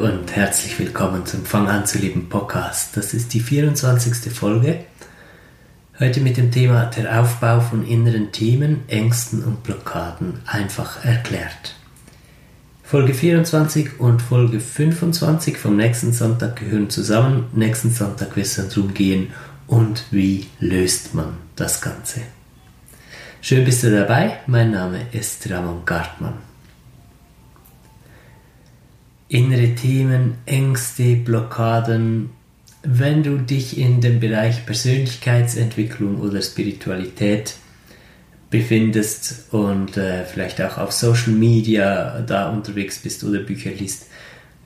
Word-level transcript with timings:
Und 0.00 0.34
herzlich 0.34 0.78
willkommen 0.78 1.26
zum 1.26 1.44
Fang 1.44 1.68
an 1.68 1.84
zu 1.84 1.98
leben 1.98 2.30
Podcast. 2.30 2.96
Das 2.96 3.12
ist 3.12 3.34
die 3.34 3.40
24. 3.40 4.32
Folge. 4.32 4.86
Heute 5.98 6.22
mit 6.22 6.38
dem 6.38 6.50
Thema 6.50 6.86
der 6.86 7.20
Aufbau 7.20 7.60
von 7.60 7.86
inneren 7.86 8.32
Themen, 8.32 8.88
Ängsten 8.88 9.44
und 9.44 9.62
Blockaden 9.62 10.40
einfach 10.46 11.04
erklärt. 11.04 11.76
Folge 12.82 13.12
24 13.12 14.00
und 14.00 14.22
Folge 14.22 14.58
25 14.58 15.58
vom 15.58 15.76
nächsten 15.76 16.14
Sonntag 16.14 16.56
gehören 16.56 16.88
zusammen. 16.88 17.48
Nächsten 17.52 17.90
Sonntag 17.90 18.36
wird 18.36 18.46
es 18.46 18.56
dann 18.56 18.70
darum 18.70 18.94
gehen, 18.94 19.34
und 19.66 20.04
wie 20.10 20.46
löst 20.60 21.14
man 21.14 21.36
das 21.56 21.82
Ganze. 21.82 22.22
Schön 23.42 23.66
bist 23.66 23.82
du 23.82 23.90
dabei. 23.90 24.38
Mein 24.46 24.70
Name 24.70 25.00
ist 25.12 25.50
Ramon 25.50 25.84
Gartmann 25.84 26.49
innere 29.30 29.76
Themen, 29.76 30.34
Ängste, 30.44 31.16
Blockaden. 31.16 32.30
Wenn 32.82 33.22
du 33.22 33.38
dich 33.38 33.78
in 33.78 34.00
dem 34.00 34.20
Bereich 34.20 34.66
Persönlichkeitsentwicklung 34.66 36.20
oder 36.20 36.42
Spiritualität 36.42 37.54
befindest 38.50 39.52
und 39.52 39.96
äh, 39.96 40.24
vielleicht 40.24 40.60
auch 40.60 40.78
auf 40.78 40.90
Social 40.90 41.32
Media 41.32 42.20
da 42.22 42.50
unterwegs 42.50 42.98
bist 42.98 43.22
oder 43.22 43.38
Bücher 43.38 43.70
liest, 43.70 44.06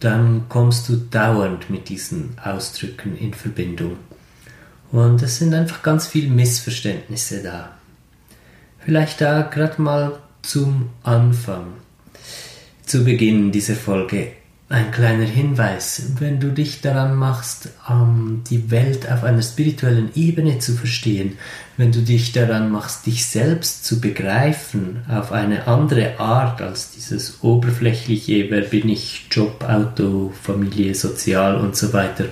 dann 0.00 0.48
kommst 0.48 0.88
du 0.88 0.96
dauernd 0.96 1.68
mit 1.68 1.90
diesen 1.90 2.36
Ausdrücken 2.42 3.18
in 3.18 3.34
Verbindung. 3.34 3.98
Und 4.90 5.22
es 5.22 5.38
sind 5.38 5.52
einfach 5.52 5.82
ganz 5.82 6.06
viele 6.06 6.30
Missverständnisse 6.30 7.42
da. 7.42 7.76
Vielleicht 8.78 9.20
da 9.20 9.42
gerade 9.42 9.82
mal 9.82 10.18
zum 10.40 10.88
Anfang, 11.02 11.66
zu 12.86 13.04
Beginn 13.04 13.52
dieser 13.52 13.74
Folge 13.74 14.32
ein 14.70 14.90
kleiner 14.90 15.26
Hinweis, 15.26 16.12
wenn 16.18 16.40
du 16.40 16.48
dich 16.48 16.80
daran 16.80 17.16
machst, 17.16 17.68
ähm, 17.88 18.42
die 18.48 18.70
Welt 18.70 19.10
auf 19.10 19.22
einer 19.22 19.42
spirituellen 19.42 20.10
Ebene 20.14 20.58
zu 20.58 20.72
verstehen, 20.72 21.36
wenn 21.76 21.92
du 21.92 22.00
dich 22.00 22.32
daran 22.32 22.70
machst, 22.70 23.04
dich 23.04 23.26
selbst 23.26 23.84
zu 23.84 24.00
begreifen 24.00 25.04
auf 25.08 25.32
eine 25.32 25.66
andere 25.66 26.18
Art 26.18 26.62
als 26.62 26.92
dieses 26.92 27.42
oberflächliche, 27.42 28.46
wer 28.48 28.62
bin 28.62 28.88
ich, 28.88 29.26
Job, 29.30 29.64
Auto, 29.68 30.32
Familie, 30.42 30.94
Sozial 30.94 31.56
und 31.56 31.76
so 31.76 31.92
weiter, 31.92 32.24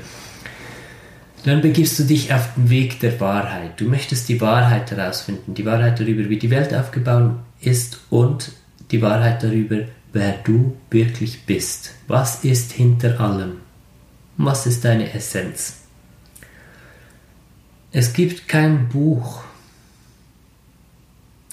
dann 1.44 1.60
begibst 1.60 1.98
du 1.98 2.05
dich 2.05 2.33
auf 2.33 2.55
den 2.56 2.70
Weg 2.70 3.00
der 3.00 3.20
Wahrheit. 3.20 3.72
Du 3.78 3.84
möchtest 3.84 4.28
die 4.28 4.41
Wahrheit 4.41 4.91
herausfinden, 4.91 5.55
die 5.55 5.66
Wahrheit 5.66 6.00
darüber, 6.00 6.28
wie 6.30 6.38
die 6.38 6.50
Welt 6.50 6.72
aufgebaut 6.72 7.33
ist 7.60 8.00
und 8.10 8.53
die 8.91 9.03
Wahrheit 9.03 9.42
darüber, 9.42 9.80
wer 10.13 10.39
du 10.45 10.77
wirklich 10.91 11.47
bist. 11.47 11.95
Was 12.07 12.45
ist 12.45 12.73
hinter 12.73 13.21
allem? 13.21 13.59
Was 14.37 14.67
ist 14.67 14.85
deine 14.85 15.13
Essenz? 15.13 15.79
Es 17.93 18.13
gibt 18.13 18.49
kein 18.49 18.89
Buch. 18.89 19.45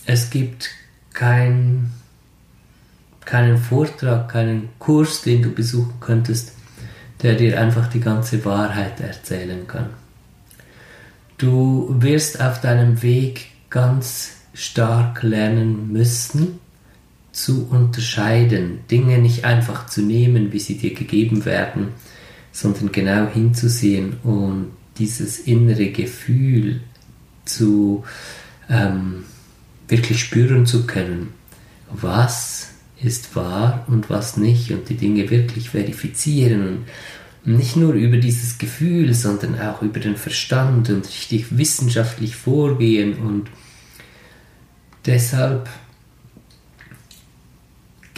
Es 0.06 0.30
gibt 0.30 0.70
kein, 1.14 1.92
keinen 3.26 3.58
Vortrag, 3.58 4.30
keinen 4.30 4.70
Kurs, 4.80 5.22
den 5.22 5.42
du 5.42 5.52
besuchen 5.52 6.00
könntest, 6.00 6.54
der 7.22 7.36
dir 7.36 7.60
einfach 7.60 7.88
die 7.88 8.00
ganze 8.00 8.44
Wahrheit 8.46 9.00
erzählen 9.02 9.68
kann. 9.68 9.90
Du 11.38 11.88
wirst 12.00 12.42
auf 12.42 12.62
deinem 12.62 13.02
Weg 13.02 13.48
ganz 13.70 14.32
stark 14.54 15.24
lernen 15.24 15.92
müssen, 15.92 16.60
zu 17.44 17.68
unterscheiden, 17.70 18.80
Dinge 18.92 19.18
nicht 19.20 19.46
einfach 19.46 19.88
zu 19.88 20.02
nehmen, 20.02 20.52
wie 20.52 20.60
sie 20.60 20.78
dir 20.78 20.94
gegeben 20.94 21.46
werden, 21.46 21.90
sondern 22.52 22.92
genau 22.92 23.28
hinzusehen 23.28 24.18
und 24.24 24.72
dieses 24.98 25.40
innere 25.40 25.92
Gefühl 25.92 26.82
zu 27.46 28.04
ähm, 28.70 29.24
wirklich 29.88 30.20
spüren 30.20 30.66
zu 30.66 30.86
können, 30.86 31.30
was 31.90 32.72
ist 33.02 33.36
wahr 33.38 33.86
und 33.88 34.10
was 34.10 34.36
nicht 34.36 34.72
und 34.72 34.90
die 34.90 34.98
Dinge 34.98 35.30
wirklich 35.30 35.70
verifizieren 35.70 36.80
und 37.46 37.58
nicht 37.58 37.78
nur 37.78 37.94
über 37.94 38.18
dieses 38.18 38.58
Gefühl, 38.58 39.14
sondern 39.14 39.60
auch 39.62 39.82
über 39.82 40.02
den 40.02 40.18
Verstand 40.18 40.90
und 40.90 41.08
richtig 41.08 41.58
wissenschaftlich 41.58 42.36
vorgehen 42.36 43.18
und 43.20 43.50
deshalb 45.06 45.70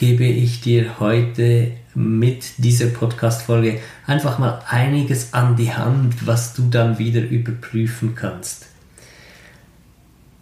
gebe 0.01 0.25
ich 0.25 0.61
dir 0.61 0.99
heute 0.99 1.73
mit 1.93 2.53
dieser 2.57 2.87
Podcast-Folge 2.87 3.77
einfach 4.07 4.39
mal 4.39 4.63
einiges 4.67 5.35
an 5.35 5.55
die 5.55 5.71
Hand, 5.71 6.25
was 6.25 6.55
du 6.55 6.63
dann 6.71 6.97
wieder 6.97 7.21
überprüfen 7.21 8.15
kannst. 8.15 8.65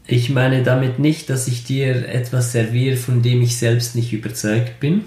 Ich 0.08 0.30
meine 0.30 0.64
damit 0.64 1.00
nicht, 1.00 1.30
dass 1.30 1.50
ich 1.50 1.66
dir 1.66 2.08
etwas 2.08 2.54
serviere, 2.54 2.96
von 2.96 3.22
dem 3.22 3.42
ich 3.42 3.58
selbst 3.58 3.98
nicht 3.98 4.14
überzeugt 4.14 4.80
bin. 4.80 5.02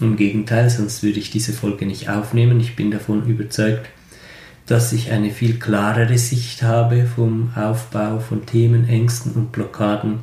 Im 0.00 0.16
Gegenteil, 0.16 0.70
sonst 0.70 1.02
würde 1.02 1.18
ich 1.18 1.30
diese 1.30 1.52
Folge 1.52 1.84
nicht 1.84 2.08
aufnehmen. 2.08 2.60
Ich 2.60 2.76
bin 2.76 2.90
davon 2.90 3.26
überzeugt, 3.26 3.90
dass 4.64 4.94
ich 4.94 5.10
eine 5.10 5.30
viel 5.30 5.58
klarere 5.58 6.16
Sicht 6.16 6.62
habe 6.62 7.04
vom 7.04 7.52
Aufbau 7.54 8.20
von 8.20 8.46
Themen, 8.46 8.88
Ängsten 8.88 9.32
und 9.32 9.52
Blockaden 9.52 10.20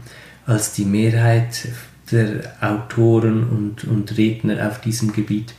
als 0.47 0.73
die 0.73 0.85
Mehrheit 0.85 1.67
der 2.11 2.53
Autoren 2.61 3.43
und, 3.43 3.83
und 3.85 4.17
Redner 4.17 4.67
auf 4.67 4.81
diesem 4.81 5.13
Gebiet. 5.13 5.53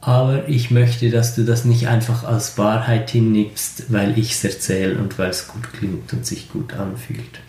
Aber 0.00 0.48
ich 0.48 0.70
möchte, 0.70 1.08
dass 1.10 1.34
du 1.34 1.44
das 1.44 1.64
nicht 1.64 1.88
einfach 1.88 2.24
als 2.24 2.58
Wahrheit 2.58 3.10
hinnimmst, 3.10 3.90
weil 3.90 4.18
ich 4.18 4.32
es 4.32 4.44
erzähle 4.44 4.98
und 4.98 5.18
weil 5.18 5.30
es 5.30 5.48
gut 5.48 5.72
klingt 5.72 6.12
und 6.12 6.26
sich 6.26 6.50
gut 6.50 6.74
anfühlt. 6.74 7.40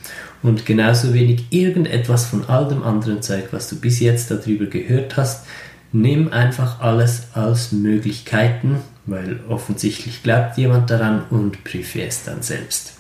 Und 0.42 0.66
genauso 0.66 1.14
wenig 1.14 1.48
irgendetwas 1.50 2.28
von 2.28 2.46
all 2.48 2.68
dem 2.68 2.84
anderen 2.84 3.22
Zeug, 3.22 3.48
was 3.52 3.68
du 3.70 3.76
bis 3.78 4.00
jetzt 4.00 4.32
darüber 4.32 4.68
gehört 4.68 5.18
hast, 5.18 5.46
nimm 5.92 6.32
einfach 6.32 6.80
alles 6.80 7.28
als 7.34 7.72
Möglichkeiten, 7.72 8.78
weil 9.06 9.40
offensichtlich 9.50 10.24
glaubt 10.24 10.58
jemand 10.58 10.90
daran 10.90 11.24
und 11.30 11.64
prüfe 11.64 12.04
es 12.04 12.24
dann 12.24 12.42
selbst. 12.42 12.95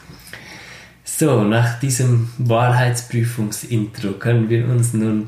So, 1.17 1.45
nach 1.45 1.79
diesem 1.79 2.27
Wahrheitsprüfungsintro 2.39 4.13
können 4.19 4.49
wir 4.49 4.67
uns 4.67 4.93
nun 4.93 5.27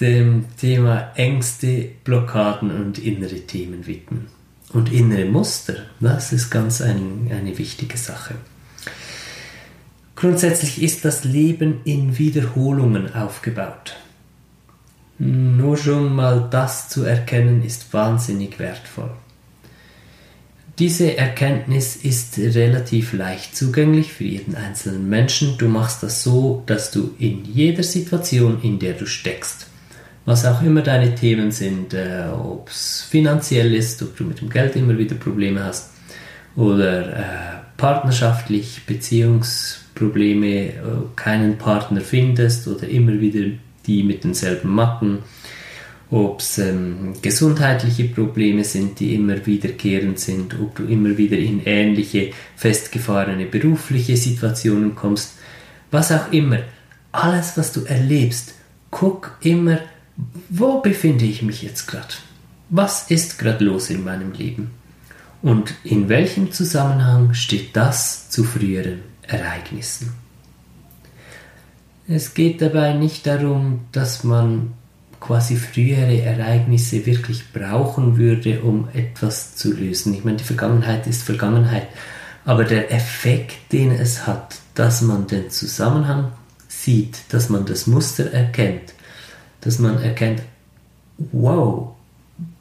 dem 0.00 0.44
Thema 0.56 1.10
Ängste, 1.16 1.90
Blockaden 2.04 2.70
und 2.70 3.00
innere 3.00 3.40
Themen 3.40 3.88
widmen. 3.88 4.28
Und 4.72 4.92
innere 4.92 5.24
Muster, 5.24 5.74
das 5.98 6.32
ist 6.32 6.50
ganz 6.50 6.80
ein, 6.80 7.32
eine 7.32 7.58
wichtige 7.58 7.98
Sache. 7.98 8.36
Grundsätzlich 10.14 10.80
ist 10.80 11.04
das 11.04 11.24
Leben 11.24 11.80
in 11.82 12.16
Wiederholungen 12.16 13.12
aufgebaut. 13.12 13.96
Nur 15.18 15.76
schon 15.76 16.14
mal 16.14 16.46
das 16.48 16.90
zu 16.90 17.02
erkennen 17.02 17.64
ist 17.64 17.92
wahnsinnig 17.92 18.60
wertvoll. 18.60 19.10
Diese 20.78 21.16
Erkenntnis 21.16 21.96
ist 21.96 22.38
relativ 22.38 23.12
leicht 23.12 23.56
zugänglich 23.56 24.12
für 24.12 24.22
jeden 24.22 24.54
einzelnen 24.54 25.08
Menschen. 25.08 25.58
Du 25.58 25.66
machst 25.66 26.04
das 26.04 26.22
so, 26.22 26.62
dass 26.66 26.92
du 26.92 27.14
in 27.18 27.44
jeder 27.44 27.82
Situation, 27.82 28.62
in 28.62 28.78
der 28.78 28.92
du 28.92 29.04
steckst, 29.04 29.66
was 30.24 30.44
auch 30.44 30.62
immer 30.62 30.82
deine 30.82 31.16
Themen 31.16 31.50
sind, 31.50 31.94
äh, 31.94 32.26
ob 32.32 32.68
es 32.68 33.04
finanziell 33.10 33.74
ist, 33.74 34.00
ob 34.02 34.16
du 34.16 34.22
mit 34.22 34.40
dem 34.40 34.50
Geld 34.50 34.76
immer 34.76 34.96
wieder 34.96 35.16
Probleme 35.16 35.64
hast 35.64 35.90
oder 36.54 37.16
äh, 37.16 37.22
partnerschaftlich 37.76 38.82
Beziehungsprobleme, 38.86 40.46
äh, 40.46 40.72
keinen 41.16 41.58
Partner 41.58 42.02
findest 42.02 42.68
oder 42.68 42.86
immer 42.86 43.18
wieder 43.18 43.46
die 43.84 44.04
mit 44.04 44.22
denselben 44.22 44.68
Macken 44.68 45.24
ob 46.10 46.40
es 46.40 46.58
ähm, 46.58 47.14
gesundheitliche 47.20 48.04
Probleme 48.04 48.64
sind, 48.64 48.98
die 48.98 49.14
immer 49.14 49.44
wiederkehrend 49.44 50.18
sind, 50.18 50.58
ob 50.58 50.74
du 50.76 50.84
immer 50.84 51.16
wieder 51.18 51.36
in 51.36 51.62
ähnliche 51.64 52.30
festgefahrene 52.56 53.44
berufliche 53.46 54.16
Situationen 54.16 54.94
kommst, 54.94 55.34
was 55.90 56.12
auch 56.12 56.32
immer. 56.32 56.60
Alles, 57.12 57.56
was 57.56 57.72
du 57.72 57.84
erlebst, 57.84 58.54
guck 58.90 59.36
immer, 59.42 59.80
wo 60.48 60.80
befinde 60.80 61.24
ich 61.24 61.42
mich 61.42 61.62
jetzt 61.62 61.86
gerade? 61.86 62.14
Was 62.70 63.10
ist 63.10 63.38
gerade 63.38 63.64
los 63.64 63.90
in 63.90 64.04
meinem 64.04 64.32
Leben? 64.32 64.70
Und 65.42 65.74
in 65.84 66.08
welchem 66.08 66.52
Zusammenhang 66.52 67.34
steht 67.34 67.76
das 67.76 68.28
zu 68.30 68.44
früheren 68.44 69.00
Ereignissen? 69.22 70.12
Es 72.08 72.34
geht 72.34 72.62
dabei 72.62 72.94
nicht 72.94 73.26
darum, 73.26 73.80
dass 73.92 74.24
man 74.24 74.72
quasi 75.20 75.56
frühere 75.56 76.22
Ereignisse 76.22 77.04
wirklich 77.06 77.52
brauchen 77.52 78.16
würde, 78.16 78.62
um 78.62 78.88
etwas 78.92 79.56
zu 79.56 79.72
lösen. 79.72 80.14
Ich 80.14 80.24
meine, 80.24 80.36
die 80.36 80.44
Vergangenheit 80.44 81.06
ist 81.06 81.22
Vergangenheit, 81.22 81.88
aber 82.44 82.64
der 82.64 82.92
Effekt, 82.92 83.72
den 83.72 83.90
es 83.90 84.26
hat, 84.26 84.56
dass 84.74 85.02
man 85.02 85.26
den 85.26 85.50
Zusammenhang 85.50 86.32
sieht, 86.68 87.18
dass 87.30 87.48
man 87.48 87.66
das 87.66 87.86
Muster 87.86 88.32
erkennt, 88.32 88.94
dass 89.60 89.78
man 89.78 90.00
erkennt, 90.00 90.42
wow, 91.32 91.94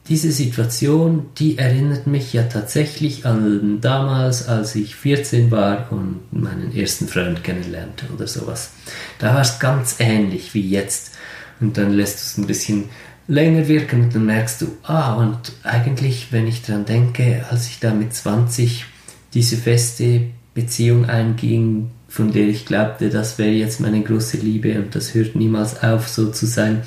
diese 0.10 0.32
Situation, 0.32 1.28
die 1.38 1.58
erinnert 1.58 2.08
mich 2.08 2.32
ja 2.32 2.44
tatsächlich 2.44 3.26
an 3.26 3.82
damals, 3.82 4.48
als 4.48 4.74
ich 4.76 4.96
14 4.96 5.52
war 5.52 5.92
und 5.92 6.22
meinen 6.32 6.74
ersten 6.74 7.08
Freund 7.08 7.44
kennenlernte 7.44 8.06
oder 8.16 8.26
sowas. 8.26 8.72
Da 9.20 9.34
war 9.34 9.42
es 9.42 9.60
ganz 9.60 9.98
ähnlich 10.00 10.54
wie 10.54 10.68
jetzt. 10.68 11.17
Und 11.60 11.78
dann 11.78 11.94
lässt 11.94 12.18
du 12.18 12.22
es 12.22 12.38
ein 12.38 12.48
bisschen 12.48 12.86
länger 13.28 13.68
wirken 13.68 14.04
und 14.04 14.16
dann 14.16 14.26
merkst 14.26 14.62
du, 14.62 14.68
ah, 14.84 15.16
und 15.16 15.54
eigentlich, 15.64 16.28
wenn 16.32 16.48
ich 16.48 16.62
daran 16.62 16.86
denke, 16.86 17.46
als 17.50 17.68
ich 17.68 17.80
da 17.80 17.94
mit 17.94 18.14
20 18.14 18.86
diese 19.34 19.58
feste 19.58 20.22
Beziehung 20.54 21.06
einging, 21.10 21.92
von 22.08 22.32
der 22.32 22.48
ich 22.48 22.66
glaubte, 22.66 23.10
das 23.10 23.38
wäre 23.38 23.52
jetzt 23.52 23.82
meine 23.82 24.02
große 24.02 24.38
Liebe 24.38 24.80
und 24.80 24.96
das 24.96 25.14
hört 25.14 25.36
niemals 25.36 25.84
auf, 25.84 26.08
so 26.08 26.32
zu 26.32 26.46
sein, 26.46 26.84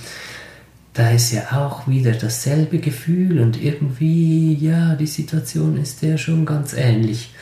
da 0.95 1.11
ist 1.11 1.33
ja 1.33 1.43
auch 1.53 1.87
wieder 1.87 2.13
dasselbe 2.13 2.79
Gefühl 2.79 3.41
und 3.41 3.63
irgendwie, 3.63 4.55
ja, 4.55 4.97
die 4.97 5.07
Situation 5.07 5.77
ist 5.77 6.03
ja 6.03 6.19
schon 6.19 6.45
ganz 6.45 6.73
ähnlich. 6.73 7.33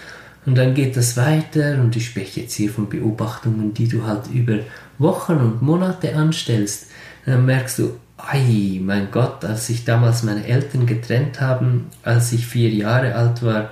Und 0.45 0.57
dann 0.57 0.75
geht 0.75 0.97
das 0.97 1.17
weiter 1.17 1.81
und 1.81 1.97
ich 1.97 2.07
spreche 2.07 2.41
jetzt 2.41 2.55
hier 2.55 2.71
von 2.71 2.89
Beobachtungen, 2.89 3.75
die 3.75 3.89
du 3.89 4.05
halt 4.07 4.29
über 4.33 4.59
Wochen 4.99 5.35
und 5.35 5.63
Monate 5.63 6.15
anstellst. 6.15 6.89
Dann 7.29 7.47
merkst 7.47 7.79
du, 7.79 7.99
ei, 8.17 8.81
mein 8.83 9.11
Gott, 9.11 9.45
als 9.45 9.67
sich 9.67 9.85
damals 9.85 10.23
meine 10.23 10.47
Eltern 10.47 10.87
getrennt 10.87 11.41
haben, 11.41 11.87
als 12.03 12.33
ich 12.33 12.47
vier 12.47 12.71
Jahre 12.71 13.15
alt 13.15 13.43
war, 13.43 13.71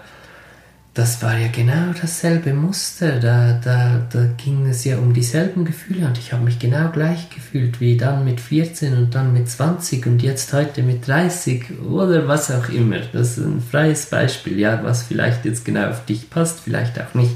das 0.96 1.20
war 1.22 1.36
ja 1.36 1.48
genau 1.48 1.92
dasselbe 2.00 2.54
Muster. 2.54 3.20
Da, 3.20 3.60
da, 3.62 4.06
da 4.10 4.24
ging 4.42 4.66
es 4.66 4.82
ja 4.84 4.96
um 4.96 5.12
dieselben 5.12 5.66
Gefühle 5.66 6.06
und 6.06 6.16
ich 6.16 6.32
habe 6.32 6.42
mich 6.42 6.58
genau 6.58 6.90
gleich 6.90 7.28
gefühlt 7.28 7.80
wie 7.82 7.98
dann 7.98 8.24
mit 8.24 8.40
14 8.40 8.96
und 8.96 9.14
dann 9.14 9.34
mit 9.34 9.46
20 9.46 10.06
und 10.06 10.22
jetzt 10.22 10.54
heute 10.54 10.82
mit 10.82 11.06
30 11.06 11.80
oder 11.82 12.26
was 12.28 12.50
auch 12.50 12.70
immer. 12.70 13.00
Das 13.12 13.36
ist 13.36 13.44
ein 13.44 13.60
freies 13.60 14.06
Beispiel, 14.06 14.58
ja, 14.58 14.82
was 14.84 15.02
vielleicht 15.02 15.44
jetzt 15.44 15.66
genau 15.66 15.90
auf 15.90 16.06
dich 16.06 16.30
passt, 16.30 16.60
vielleicht 16.60 16.98
auch 16.98 17.12
nicht. 17.12 17.32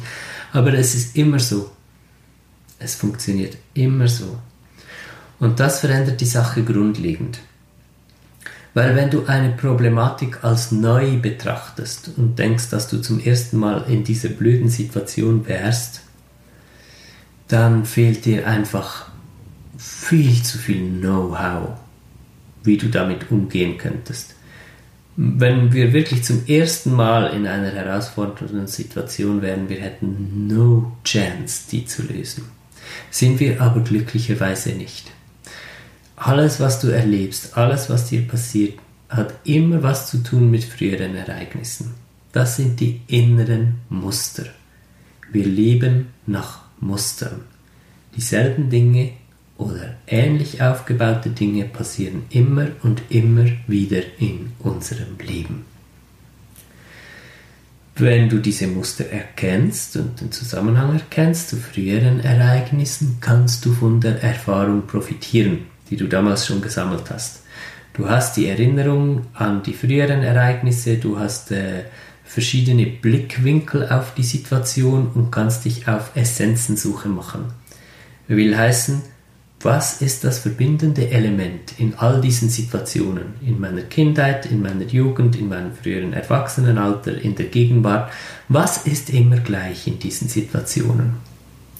Aber 0.55 0.72
es 0.72 0.94
ist 0.94 1.14
immer 1.14 1.38
so. 1.38 1.70
Es 2.78 2.94
funktioniert 2.94 3.58
immer 3.75 4.08
so. 4.08 4.38
Und 5.41 5.59
das 5.59 5.81
verändert 5.81 6.21
die 6.21 6.27
Sache 6.27 6.63
grundlegend. 6.63 7.41
Weil 8.75 8.95
wenn 8.95 9.11
du 9.11 9.25
eine 9.27 9.51
Problematik 9.51 10.45
als 10.45 10.71
neu 10.71 11.17
betrachtest 11.17 12.13
und 12.17 12.39
denkst, 12.39 12.69
dass 12.71 12.87
du 12.89 12.99
zum 13.01 13.19
ersten 13.19 13.59
Mal 13.59 13.85
in 13.89 14.05
dieser 14.05 14.29
blöden 14.29 14.69
Situation 14.69 15.49
wärst, 15.49 16.03
dann 17.49 17.85
fehlt 17.85 18.27
dir 18.27 18.47
einfach 18.47 19.07
viel 19.77 20.41
zu 20.43 20.59
viel 20.59 21.01
Know-how, 21.01 21.71
wie 22.63 22.77
du 22.77 22.89
damit 22.89 23.33
umgehen 23.33 23.77
könntest. 23.77 24.35
Wenn 25.17 25.73
wir 25.73 25.93
wirklich 25.93 26.23
zum 26.23 26.47
ersten 26.47 26.95
Mal 26.95 27.35
in 27.35 27.47
einer 27.47 27.73
herausfordernden 27.73 28.69
Situation 28.69 29.43
wären, 29.43 29.69
wir 29.69 29.81
hätten 29.81 30.47
no 30.47 30.93
chance, 31.05 31.65
die 31.73 31.87
zu 31.87 32.03
lösen. 32.03 32.45
Sind 33.11 33.41
wir 33.41 33.61
aber 33.61 33.81
glücklicherweise 33.81 34.71
nicht 34.71 35.11
alles, 36.20 36.61
was 36.61 36.81
du 36.81 36.88
erlebst, 36.88 37.56
alles, 37.56 37.88
was 37.88 38.11
dir 38.11 38.28
passiert, 38.28 38.78
hat 39.08 39.34
immer 39.44 39.82
was 39.82 40.11
zu 40.11 40.22
tun 40.22 40.50
mit 40.50 40.64
früheren 40.64 41.17
Ereignissen. 41.17 41.94
Das 42.32 42.56
sind 42.56 42.78
die 42.78 43.00
inneren 43.06 43.76
Muster. 43.88 44.44
Wir 45.32 45.46
leben 45.46 46.08
nach 46.26 46.61
Mustern. 46.78 47.40
Dieselben 48.14 48.69
Dinge 48.69 49.12
oder 49.56 49.96
ähnlich 50.06 50.62
aufgebaute 50.62 51.31
Dinge 51.31 51.64
passieren 51.64 52.25
immer 52.31 52.67
und 52.82 53.02
immer 53.08 53.46
wieder 53.67 54.02
in 54.19 54.52
unserem 54.58 55.19
Leben. 55.19 55.64
Wenn 57.96 58.28
du 58.28 58.38
diese 58.38 58.67
Muster 58.67 59.06
erkennst 59.06 59.96
und 59.96 60.20
den 60.20 60.32
Zusammenhang 60.32 60.93
erkennst 60.93 61.49
zu 61.49 61.56
früheren 61.56 62.20
Ereignissen, 62.20 63.19
kannst 63.20 63.64
du 63.64 63.72
von 63.72 64.00
der 64.00 64.22
Erfahrung 64.22 64.87
profitieren 64.87 65.69
die 65.91 65.97
du 65.97 66.07
damals 66.07 66.47
schon 66.47 66.63
gesammelt 66.63 67.11
hast. 67.11 67.43
Du 67.93 68.09
hast 68.09 68.37
die 68.37 68.47
Erinnerung 68.47 69.27
an 69.35 69.63
die 69.63 69.75
früheren 69.75 70.23
Ereignisse, 70.23 70.97
du 70.97 71.19
hast 71.19 71.51
äh, 71.51 71.85
verschiedene 72.25 72.87
Blickwinkel 72.87 73.89
auf 73.89 74.15
die 74.15 74.23
Situation 74.23 75.11
und 75.15 75.33
kannst 75.33 75.65
dich 75.65 75.89
auf 75.89 76.13
Essenzensuche 76.15 77.09
machen. 77.09 77.47
Will 78.29 78.57
heißen, 78.57 79.03
was 79.63 80.01
ist 80.01 80.25
das 80.25 80.39
verbindende 80.39 81.11
Element 81.11 81.75
in 81.79 81.95
all 81.99 82.21
diesen 82.23 82.49
Situationen? 82.49 83.35
In 83.45 83.61
meiner 83.61 83.83
Kindheit, 83.83 84.47
in 84.47 84.63
meiner 84.63 84.85
Jugend, 84.85 85.37
in 85.37 85.49
meinem 85.49 85.75
früheren 85.75 86.15
Erwachsenenalter, 86.15 87.21
in 87.21 87.35
der 87.35 87.47
Gegenwart. 87.47 88.11
Was 88.49 88.87
ist 88.87 89.11
immer 89.11 89.37
gleich 89.37 89.87
in 89.87 89.99
diesen 89.99 90.29
Situationen? 90.29 91.17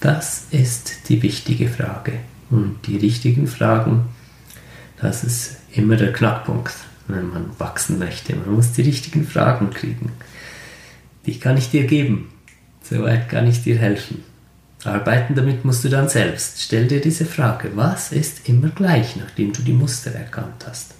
Das 0.01 0.47
ist 0.51 1.09
die 1.09 1.23
wichtige 1.23 1.69
Frage. 1.69 2.15
Und 2.51 2.79
die 2.87 2.97
richtigen 2.97 3.47
Fragen, 3.47 4.07
das 5.01 5.25
ist 5.25 5.57
immer 5.73 5.97
der 5.97 6.13
Knackpunkt, 6.13 6.75
wenn 7.09 7.29
man 7.31 7.51
wachsen 7.59 7.99
möchte. 7.99 8.35
Man 8.37 8.55
muss 8.55 8.73
die 8.73 8.83
richtigen 8.83 9.27
Fragen 9.27 9.71
kriegen. 9.71 10.13
Die 11.27 11.39
kann 11.39 11.57
ich 11.57 11.71
dir 11.71 11.85
geben. 11.85 12.33
Soweit 12.83 13.29
kann 13.29 13.47
ich 13.47 13.63
dir 13.63 13.79
helfen. 13.79 14.25
Arbeiten 14.85 15.35
damit 15.35 15.65
musst 15.65 15.85
du 15.85 15.89
dann 15.89 16.09
selbst. 16.09 16.63
Stell 16.63 16.87
dir 16.87 17.01
diese 17.01 17.27
Frage, 17.27 17.71
was 17.75 18.13
ist 18.13 18.49
immer 18.49 18.69
gleich, 18.69 19.17
nachdem 19.17 19.53
du 19.53 19.63
die 19.63 19.73
Muster 19.73 20.13
erkannt 20.13 20.65
hast? 20.67 20.95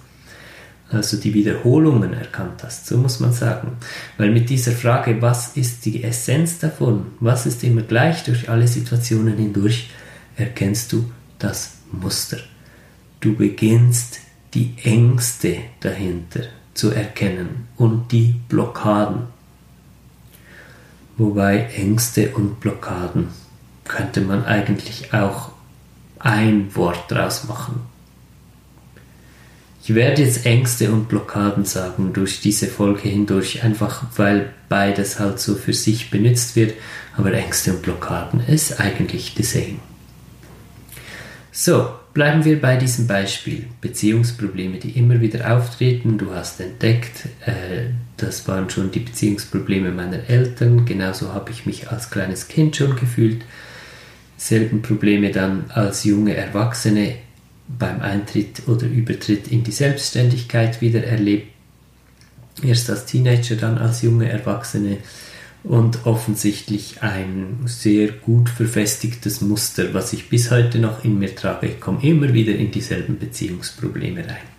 Also 0.89 1.17
die 1.17 1.33
Wiederholungen 1.33 2.13
erkannt 2.13 2.63
hast, 2.63 2.85
so 2.85 2.97
muss 2.97 3.19
man 3.19 3.31
sagen. 3.31 3.77
Weil 4.17 4.31
mit 4.31 4.49
dieser 4.49 4.73
Frage, 4.73 5.21
was 5.21 5.55
ist 5.55 5.85
die 5.85 6.03
Essenz 6.03 6.59
davon, 6.59 7.07
was 7.19 7.45
ist 7.45 7.63
immer 7.63 7.81
gleich 7.81 8.23
durch 8.25 8.49
alle 8.49 8.67
Situationen 8.67 9.37
hindurch, 9.37 9.89
erkennst 10.35 10.91
du, 10.91 11.09
das 11.43 11.73
Muster. 11.91 12.37
Du 13.19 13.35
beginnst 13.35 14.19
die 14.53 14.75
Ängste 14.83 15.57
dahinter 15.79 16.41
zu 16.73 16.91
erkennen 16.91 17.67
und 17.77 18.11
die 18.11 18.35
Blockaden. 18.49 19.23
Wobei 21.17 21.67
Ängste 21.75 22.29
und 22.31 22.59
Blockaden 22.59 23.27
könnte 23.83 24.21
man 24.21 24.45
eigentlich 24.45 25.13
auch 25.13 25.51
ein 26.19 26.75
Wort 26.75 27.11
draus 27.11 27.45
machen. 27.45 27.81
Ich 29.83 29.95
werde 29.95 30.21
jetzt 30.21 30.45
Ängste 30.45 30.91
und 30.91 31.09
Blockaden 31.09 31.65
sagen 31.65 32.13
durch 32.13 32.39
diese 32.39 32.67
Folge 32.67 33.09
hindurch, 33.09 33.63
einfach 33.63 34.05
weil 34.15 34.53
beides 34.69 35.19
halt 35.19 35.39
so 35.39 35.55
für 35.55 35.73
sich 35.73 36.11
benutzt 36.11 36.55
wird, 36.55 36.75
aber 37.17 37.33
Ängste 37.33 37.73
und 37.73 37.81
Blockaden 37.81 38.41
ist 38.41 38.79
eigentlich 38.79 39.33
the 39.35 39.43
same. 39.43 39.79
So, 41.51 41.89
bleiben 42.13 42.45
wir 42.45 42.61
bei 42.61 42.77
diesem 42.77 43.07
Beispiel. 43.07 43.65
Beziehungsprobleme, 43.81 44.77
die 44.77 44.91
immer 44.91 45.19
wieder 45.19 45.53
auftreten. 45.55 46.17
Du 46.17 46.33
hast 46.33 46.61
entdeckt, 46.61 47.25
äh, 47.45 47.89
das 48.15 48.47
waren 48.47 48.69
schon 48.69 48.91
die 48.91 49.01
Beziehungsprobleme 49.01 49.91
meiner 49.91 50.29
Eltern. 50.29 50.85
Genauso 50.85 51.33
habe 51.33 51.51
ich 51.51 51.65
mich 51.65 51.89
als 51.89 52.09
kleines 52.09 52.47
Kind 52.47 52.77
schon 52.77 52.95
gefühlt. 52.95 53.43
Selben 54.37 54.81
Probleme 54.81 55.31
dann 55.31 55.65
als 55.69 56.05
junge 56.05 56.35
Erwachsene 56.35 57.15
beim 57.67 58.01
Eintritt 58.01 58.67
oder 58.67 58.85
Übertritt 58.85 59.49
in 59.49 59.63
die 59.63 59.71
Selbstständigkeit 59.71 60.81
wieder 60.81 61.03
erlebt. 61.03 61.47
Erst 62.63 62.89
als 62.89 63.05
Teenager, 63.05 63.55
dann 63.55 63.77
als 63.77 64.01
junge 64.01 64.29
Erwachsene 64.29 64.97
und 65.63 66.05
offensichtlich 66.05 67.03
ein 67.03 67.59
sehr 67.65 68.11
gut 68.11 68.49
verfestigtes 68.49 69.41
Muster, 69.41 69.93
was 69.93 70.13
ich 70.13 70.29
bis 70.29 70.49
heute 70.49 70.79
noch 70.79 71.03
in 71.03 71.19
mir 71.19 71.35
trage. 71.35 71.67
Ich 71.67 71.79
komme 71.79 72.03
immer 72.03 72.33
wieder 72.33 72.55
in 72.55 72.71
dieselben 72.71 73.19
Beziehungsprobleme 73.19 74.21
rein. 74.27 74.51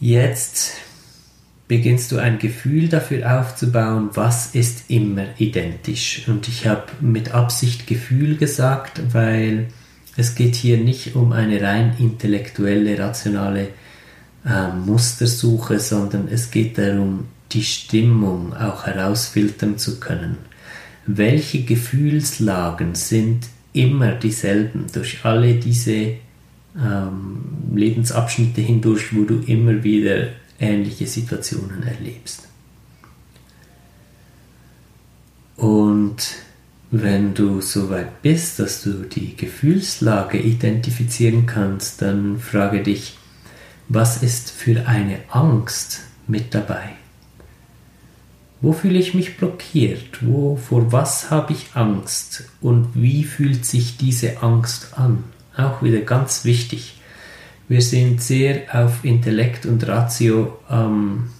Jetzt 0.00 0.72
beginnst 1.68 2.10
du 2.10 2.18
ein 2.18 2.40
Gefühl 2.40 2.88
dafür 2.88 3.38
aufzubauen, 3.38 4.10
was 4.14 4.56
ist 4.56 4.90
immer 4.90 5.26
identisch. 5.38 6.26
Und 6.26 6.48
ich 6.48 6.66
habe 6.66 6.86
mit 7.00 7.32
Absicht 7.32 7.86
Gefühl 7.86 8.36
gesagt, 8.36 9.00
weil 9.12 9.68
es 10.16 10.34
geht 10.34 10.56
hier 10.56 10.78
nicht 10.78 11.14
um 11.14 11.30
eine 11.30 11.62
rein 11.62 11.94
intellektuelle, 11.98 12.98
rationale 12.98 13.68
äh, 14.44 14.72
Mustersuche, 14.84 15.78
sondern 15.78 16.26
es 16.28 16.50
geht 16.50 16.76
darum, 16.76 17.28
die 17.52 17.64
Stimmung 17.64 18.54
auch 18.54 18.86
herausfiltern 18.86 19.78
zu 19.78 20.00
können. 20.00 20.38
Welche 21.06 21.62
Gefühlslagen 21.62 22.94
sind 22.94 23.46
immer 23.72 24.12
dieselben 24.12 24.86
durch 24.92 25.24
alle 25.24 25.54
diese 25.54 26.14
ähm, 26.76 27.40
Lebensabschnitte 27.74 28.60
hindurch, 28.60 29.14
wo 29.14 29.24
du 29.24 29.40
immer 29.46 29.82
wieder 29.82 30.28
ähnliche 30.58 31.06
Situationen 31.06 31.82
erlebst. 31.82 32.48
Und 35.56 36.16
wenn 36.90 37.34
du 37.34 37.60
so 37.60 37.90
weit 37.90 38.22
bist, 38.22 38.58
dass 38.58 38.82
du 38.82 39.04
die 39.04 39.36
Gefühlslage 39.36 40.38
identifizieren 40.38 41.46
kannst, 41.46 42.02
dann 42.02 42.38
frage 42.38 42.82
dich, 42.82 43.16
Was 43.88 44.22
ist 44.22 44.50
für 44.50 44.86
eine 44.86 45.18
Angst 45.30 46.02
mit 46.28 46.54
dabei? 46.54 46.99
Wo 48.62 48.72
fühle 48.72 48.98
ich 48.98 49.14
mich 49.14 49.38
blockiert? 49.38 50.18
Wo, 50.20 50.56
vor 50.56 50.92
was 50.92 51.30
habe 51.30 51.52
ich 51.52 51.68
Angst? 51.74 52.44
Und 52.60 52.88
wie 52.94 53.24
fühlt 53.24 53.64
sich 53.64 53.96
diese 53.96 54.42
Angst 54.42 54.98
an? 54.98 55.24
Auch 55.56 55.82
wieder 55.82 56.00
ganz 56.00 56.44
wichtig. 56.44 57.00
Wir 57.68 57.80
sind 57.80 58.22
sehr 58.22 58.64
auf 58.72 59.04
Intellekt 59.04 59.64
und 59.64 59.86
Ratio 59.88 60.58
ähm, 60.70 61.30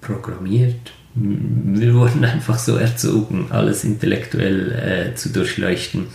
programmiert. 0.00 0.92
Wir 1.14 1.94
wurden 1.94 2.24
einfach 2.24 2.58
so 2.58 2.76
erzogen, 2.76 3.48
alles 3.50 3.82
intellektuell 3.82 4.72
äh, 4.72 5.14
zu 5.16 5.30
durchleuchten. 5.30 6.06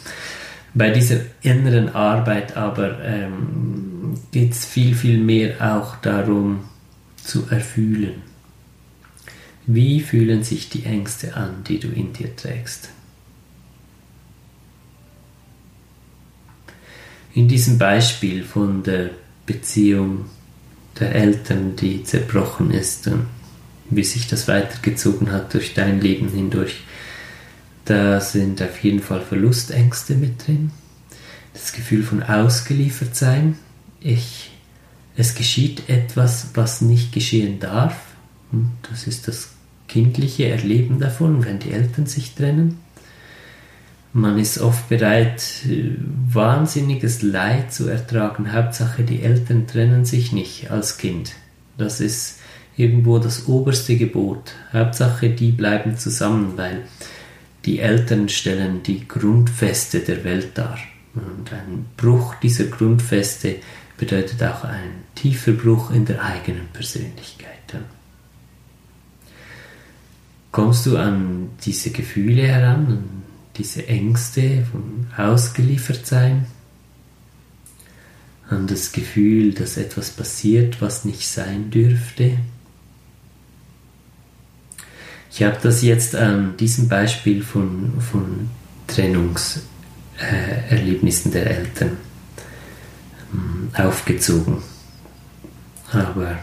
Bei 0.74 0.90
dieser 0.92 1.18
inneren 1.42 1.90
Arbeit 1.90 2.56
aber 2.56 3.04
ähm, 3.04 4.14
geht 4.32 4.54
es 4.54 4.66
viel, 4.66 4.96
viel 4.96 5.18
mehr 5.18 5.76
auch 5.76 5.98
darum 5.98 6.60
zu 7.18 7.48
erfühlen 7.50 8.29
wie 9.72 10.02
fühlen 10.02 10.44
sich 10.44 10.70
die 10.70 10.84
Ängste 10.84 11.36
an, 11.36 11.64
die 11.68 11.80
du 11.80 11.90
in 11.90 12.12
dir 12.12 12.36
trägst? 12.36 12.90
In 17.36 17.48
diesem 17.48 17.78
Beispiel 17.78 18.44
von 18.44 18.82
der 18.82 19.12
Beziehung 19.46 20.26
der 21.00 21.14
Eltern, 21.14 21.76
die 21.76 22.04
zerbrochen 22.04 22.72
ist 22.72 23.06
und 23.08 23.28
wie 23.92 24.04
sich 24.04 24.28
das 24.28 24.48
weitergezogen 24.48 25.32
hat 25.32 25.54
durch 25.54 25.76
dein 25.76 26.02
Leben 26.02 26.30
hindurch, 26.30 26.82
da 27.86 28.20
sind 28.22 28.64
auf 28.64 28.80
jeden 28.84 29.02
Fall 29.02 29.22
Verlustängste 29.22 30.16
mit 30.16 30.48
drin, 30.48 30.72
das 31.54 31.74
Gefühl 31.74 32.02
von 32.02 32.24
ausgeliefert 32.24 33.16
sein, 33.16 33.56
ich, 34.02 34.50
es 35.16 35.36
geschieht 35.36 35.90
etwas, 35.90 36.48
was 36.56 36.82
nicht 36.82 37.12
geschehen 37.12 37.60
darf, 37.60 37.96
das 38.90 39.06
ist 39.06 39.28
das 39.28 39.50
kindliche 39.90 40.48
Erleben 40.48 41.00
davon, 41.00 41.44
wenn 41.44 41.60
die 41.60 41.72
Eltern 41.72 42.06
sich 42.06 42.36
trennen. 42.36 42.80
Man 44.14 44.40
ist 44.40 44.60
oft 44.60 44.90
bereit, 44.90 45.44
wahnsinniges 46.32 47.22
Leid 47.22 47.74
zu 47.74 47.88
ertragen. 47.90 48.54
Hauptsache, 48.54 49.04
die 49.04 49.22
Eltern 49.22 49.68
trennen 49.68 50.06
sich 50.06 50.32
nicht 50.32 50.72
als 50.72 50.98
Kind. 50.98 51.34
Das 51.78 52.00
ist 52.00 52.40
irgendwo 52.76 53.20
das 53.20 53.48
oberste 53.48 53.98
Gebot. 53.98 54.54
Hauptsache, 54.74 55.30
die 55.30 55.52
bleiben 55.52 55.98
zusammen, 55.98 56.54
weil 56.56 56.84
die 57.66 57.80
Eltern 57.80 58.30
stellen 58.30 58.82
die 58.84 59.08
Grundfeste 59.08 60.00
der 60.00 60.24
Welt 60.24 60.52
dar. 60.56 60.78
Und 61.14 61.52
ein 61.52 61.86
Bruch 61.98 62.36
dieser 62.36 62.66
Grundfeste 62.66 63.58
bedeutet 63.98 64.42
auch 64.42 64.64
ein 64.64 65.04
tiefer 65.14 65.52
Bruch 65.52 65.92
in 65.92 66.06
der 66.06 66.24
eigenen 66.24 66.68
Persönlichkeit. 66.74 67.50
Kommst 70.52 70.86
du 70.86 70.98
an 70.98 71.50
diese 71.64 71.92
Gefühle 71.92 72.44
heran, 72.44 72.86
an 72.88 73.24
diese 73.58 73.88
Ängste 73.88 74.66
von 74.72 75.08
Ausgeliefertsein, 75.18 76.46
an 78.50 78.68
das 78.68 78.92
Gefühl, 78.92 79.54
dass 79.54 79.78
etwas 79.78 80.12
passiert, 80.12 80.82
was 80.82 81.06
nicht 81.06 81.26
sein 81.28 81.70
dürfte. 81.70 82.38
Ich 85.32 85.44
habe 85.44 85.60
das 85.62 85.84
jetzt 85.84 86.16
an 86.16 86.58
diesem 86.58 86.88
Beispiel 86.88 87.44
von, 87.44 88.02
von 88.02 88.50
Trennungserlebnissen 88.88 91.32
der 91.32 91.58
Eltern 91.58 91.98
ähm, 93.32 93.70
aufgezogen. 93.76 94.64
Aber 95.92 96.40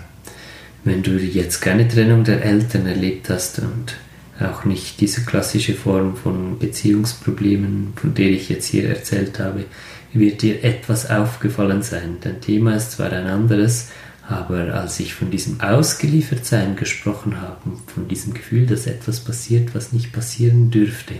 wenn 0.86 1.02
du 1.02 1.18
jetzt 1.18 1.60
keine 1.60 1.88
Trennung 1.88 2.22
der 2.22 2.44
Eltern 2.44 2.86
erlebt 2.86 3.28
hast 3.28 3.58
und 3.58 3.96
auch 4.38 4.64
nicht 4.64 5.00
diese 5.00 5.24
klassische 5.24 5.74
Form 5.74 6.16
von 6.16 6.58
Beziehungsproblemen, 6.58 7.92
von 7.96 8.14
der 8.14 8.30
ich 8.30 8.48
jetzt 8.48 8.66
hier 8.66 8.88
erzählt 8.88 9.40
habe, 9.40 9.64
wird 10.12 10.42
dir 10.42 10.62
etwas 10.62 11.10
aufgefallen 11.10 11.82
sein. 11.82 12.18
Dein 12.20 12.40
Thema 12.40 12.76
ist 12.76 12.92
zwar 12.92 13.12
ein 13.12 13.26
anderes, 13.26 13.88
aber 14.28 14.74
als 14.74 15.00
ich 15.00 15.14
von 15.14 15.30
diesem 15.30 15.60
Ausgeliefertsein 15.60 16.76
gesprochen 16.76 17.40
habe, 17.40 17.76
von 17.92 18.06
diesem 18.06 18.34
Gefühl, 18.34 18.66
dass 18.66 18.86
etwas 18.86 19.20
passiert, 19.20 19.74
was 19.74 19.92
nicht 19.92 20.12
passieren 20.12 20.70
dürfte, 20.70 21.14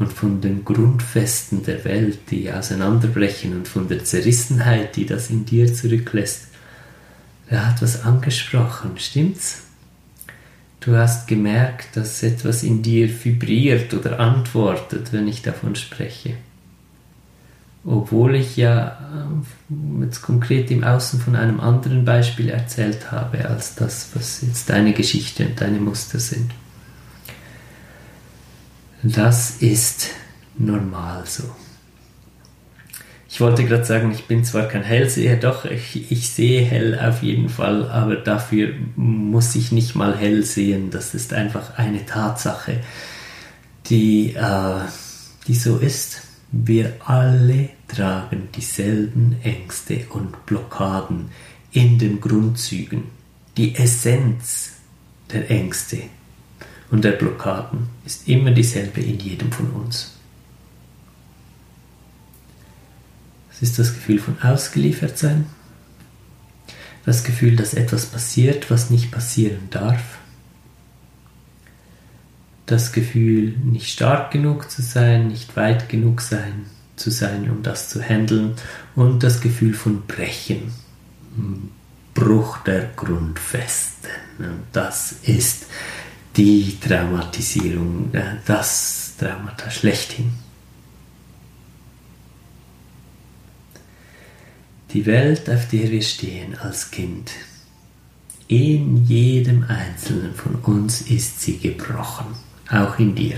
und 0.00 0.12
von 0.12 0.40
den 0.40 0.64
Grundfesten 0.64 1.62
der 1.64 1.84
Welt, 1.84 2.18
die 2.30 2.50
auseinanderbrechen, 2.52 3.52
und 3.52 3.68
von 3.68 3.86
der 3.88 4.04
Zerrissenheit, 4.04 4.96
die 4.96 5.06
das 5.06 5.30
in 5.30 5.44
dir 5.44 5.72
zurücklässt, 5.72 6.51
er 7.48 7.68
hat 7.68 7.82
was 7.82 8.04
angesprochen, 8.04 8.98
stimmt's? 8.98 9.62
Du 10.80 10.96
hast 10.96 11.28
gemerkt, 11.28 11.96
dass 11.96 12.22
etwas 12.24 12.64
in 12.64 12.82
dir 12.82 13.08
vibriert 13.08 13.94
oder 13.94 14.18
antwortet, 14.18 15.12
wenn 15.12 15.28
ich 15.28 15.42
davon 15.42 15.76
spreche. 15.76 16.34
Obwohl 17.84 18.34
ich 18.34 18.56
ja 18.56 18.98
äh, 19.70 20.04
jetzt 20.04 20.22
konkret 20.22 20.70
im 20.70 20.82
Außen 20.82 21.20
von 21.20 21.36
einem 21.36 21.60
anderen 21.60 22.04
Beispiel 22.04 22.48
erzählt 22.48 23.12
habe, 23.12 23.48
als 23.48 23.74
das, 23.76 24.10
was 24.14 24.42
jetzt 24.42 24.70
deine 24.70 24.92
Geschichte 24.92 25.46
und 25.46 25.60
deine 25.60 25.78
Muster 25.78 26.18
sind. 26.18 26.50
Das 29.04 29.56
ist 29.60 30.10
normal 30.56 31.24
so. 31.26 31.44
Ich 33.32 33.40
wollte 33.40 33.64
gerade 33.64 33.86
sagen, 33.86 34.12
ich 34.12 34.26
bin 34.26 34.44
zwar 34.44 34.68
kein 34.68 34.82
Hellseher, 34.82 35.36
doch, 35.36 35.64
ich, 35.64 36.12
ich, 36.12 36.28
sehe 36.28 36.60
hell 36.60 36.98
auf 36.98 37.22
jeden 37.22 37.48
Fall, 37.48 37.90
aber 37.90 38.16
dafür 38.16 38.74
muss 38.94 39.54
ich 39.54 39.72
nicht 39.72 39.94
mal 39.94 40.14
hell 40.14 40.42
sehen. 40.44 40.90
Das 40.90 41.14
ist 41.14 41.32
einfach 41.32 41.78
eine 41.78 42.04
Tatsache, 42.04 42.80
die, 43.86 44.34
äh, 44.34 44.80
die 45.46 45.54
so 45.54 45.78
ist. 45.78 46.20
Wir 46.50 46.92
alle 47.06 47.70
tragen 47.88 48.50
dieselben 48.54 49.36
Ängste 49.42 50.00
und 50.10 50.44
Blockaden 50.44 51.30
in 51.72 51.98
den 51.98 52.20
Grundzügen. 52.20 53.04
Die 53.56 53.74
Essenz 53.76 54.72
der 55.32 55.50
Ängste 55.50 56.02
und 56.90 57.02
der 57.02 57.12
Blockaden 57.12 57.88
ist 58.04 58.28
immer 58.28 58.50
dieselbe 58.50 59.00
in 59.00 59.18
jedem 59.18 59.50
von 59.50 59.70
uns. 59.70 60.11
Ist 63.62 63.78
das 63.78 63.94
Gefühl 63.94 64.18
von 64.18 64.40
Ausgeliefertsein, 64.42 65.46
das 67.06 67.24
Gefühl, 67.24 67.56
dass 67.56 67.74
etwas 67.74 68.06
passiert, 68.06 68.70
was 68.70 68.90
nicht 68.90 69.10
passieren 69.10 69.68
darf, 69.70 70.02
das 72.66 72.92
Gefühl, 72.92 73.56
nicht 73.64 73.88
stark 73.88 74.30
genug 74.30 74.70
zu 74.70 74.82
sein, 74.82 75.28
nicht 75.28 75.56
weit 75.56 75.88
genug 75.88 76.20
sein, 76.20 76.66
zu 76.96 77.10
sein, 77.10 77.50
um 77.50 77.62
das 77.62 77.88
zu 77.88 78.00
handeln. 78.00 78.54
Und 78.94 79.22
das 79.22 79.40
Gefühl 79.40 79.74
von 79.74 80.06
Brechen, 80.06 80.72
Bruch 82.14 82.58
der 82.58 82.90
Grundfesten. 82.96 84.10
Und 84.38 84.62
das 84.72 85.16
ist 85.22 85.66
die 86.36 86.78
Traumatisierung, 86.80 88.14
äh, 88.14 88.36
das 88.46 89.14
Traumata 89.18 89.70
schlechthin. 89.70 90.32
Die 94.92 95.06
Welt, 95.06 95.48
auf 95.48 95.68
der 95.68 95.90
wir 95.90 96.02
stehen 96.02 96.54
als 96.58 96.90
Kind, 96.90 97.30
in 98.46 99.06
jedem 99.06 99.64
einzelnen 99.64 100.34
von 100.34 100.56
uns 100.56 101.00
ist 101.00 101.40
sie 101.40 101.56
gebrochen, 101.56 102.26
auch 102.70 102.98
in 102.98 103.14
dir. 103.14 103.36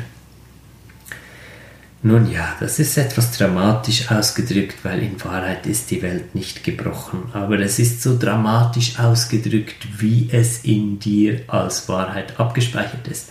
Nun 2.03 2.29
ja, 2.29 2.57
das 2.59 2.81
ist 2.81 2.99
etwas 2.99 3.31
dramatisch 3.39 4.11
ausgedrückt, 4.11 4.85
weil 4.85 5.01
in 5.05 5.25
Wahrheit 5.25 5.67
ist 5.67 5.93
die 5.93 6.03
Welt 6.03 6.35
nicht 6.35 6.65
gebrochen, 6.65 7.31
aber 7.33 7.61
es 7.61 7.79
ist 7.79 8.03
so 8.03 8.19
dramatisch 8.19 8.99
ausgedrückt, 8.99 9.87
wie 9.99 10.29
es 10.33 10.65
in 10.65 10.99
dir 10.99 11.43
als 11.47 11.89
Wahrheit 11.89 12.41
abgespeichert 12.41 13.07
ist. 13.07 13.31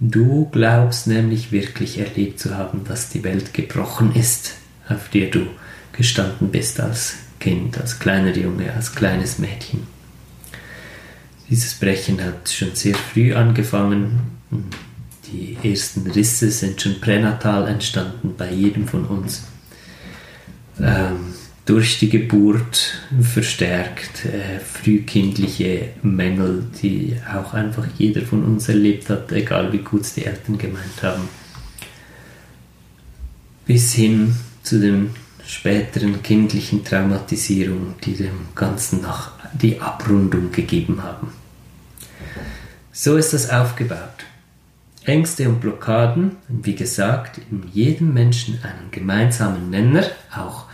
Du 0.00 0.48
glaubst 0.50 1.06
nämlich 1.06 1.52
wirklich 1.52 1.98
erlebt 1.98 2.40
zu 2.40 2.56
haben, 2.56 2.84
dass 2.84 3.10
die 3.10 3.22
Welt 3.22 3.52
gebrochen 3.52 4.14
ist, 4.14 4.54
auf 4.88 5.10
der 5.10 5.26
du 5.26 5.46
gestanden 5.98 6.50
bist 6.50 6.80
als 6.80 7.16
Kind, 7.40 7.76
als 7.76 7.98
kleiner 7.98 8.34
Junge, 8.34 8.72
als 8.72 8.94
kleines 8.94 9.38
Mädchen. 9.38 9.86
Dieses 11.50 11.74
Brechen 11.74 12.24
hat 12.24 12.48
schon 12.48 12.74
sehr 12.74 12.94
früh 12.94 13.34
angefangen. 13.34 14.20
Die 15.30 15.56
ersten 15.62 16.08
Risse 16.10 16.50
sind 16.50 16.80
schon 16.80 17.00
pränatal 17.00 17.66
entstanden 17.66 18.34
bei 18.38 18.50
jedem 18.52 18.86
von 18.86 19.04
uns. 19.06 19.42
Ähm, 20.80 21.34
durch 21.66 21.98
die 21.98 22.08
Geburt 22.08 23.02
verstärkt 23.20 24.24
äh, 24.24 24.60
frühkindliche 24.60 25.88
Mängel, 26.02 26.64
die 26.80 27.16
auch 27.30 27.54
einfach 27.54 27.86
jeder 27.98 28.22
von 28.22 28.44
uns 28.44 28.68
erlebt 28.68 29.10
hat, 29.10 29.32
egal 29.32 29.72
wie 29.72 29.78
gut 29.78 30.02
es 30.02 30.14
die 30.14 30.24
Eltern 30.24 30.58
gemeint 30.58 31.02
haben. 31.02 31.28
Bis 33.66 33.92
hin 33.92 34.34
zu 34.62 34.80
den 34.80 35.10
späteren 35.48 36.22
kindlichen 36.22 36.84
Traumatisierungen, 36.84 37.94
die 38.04 38.14
dem 38.14 38.48
Ganzen 38.54 39.00
noch 39.00 39.30
die 39.54 39.80
Abrundung 39.80 40.52
gegeben 40.52 41.02
haben. 41.02 41.32
So 42.92 43.16
ist 43.16 43.32
das 43.32 43.48
aufgebaut. 43.48 44.26
Ängste 45.04 45.48
und 45.48 45.60
Blockaden, 45.60 46.36
wie 46.48 46.74
gesagt, 46.74 47.40
in 47.50 47.66
jedem 47.72 48.12
Menschen 48.12 48.60
einen 48.62 48.90
gemeinsamen 48.90 49.70
Nenner, 49.70 50.04
auch 50.36 50.66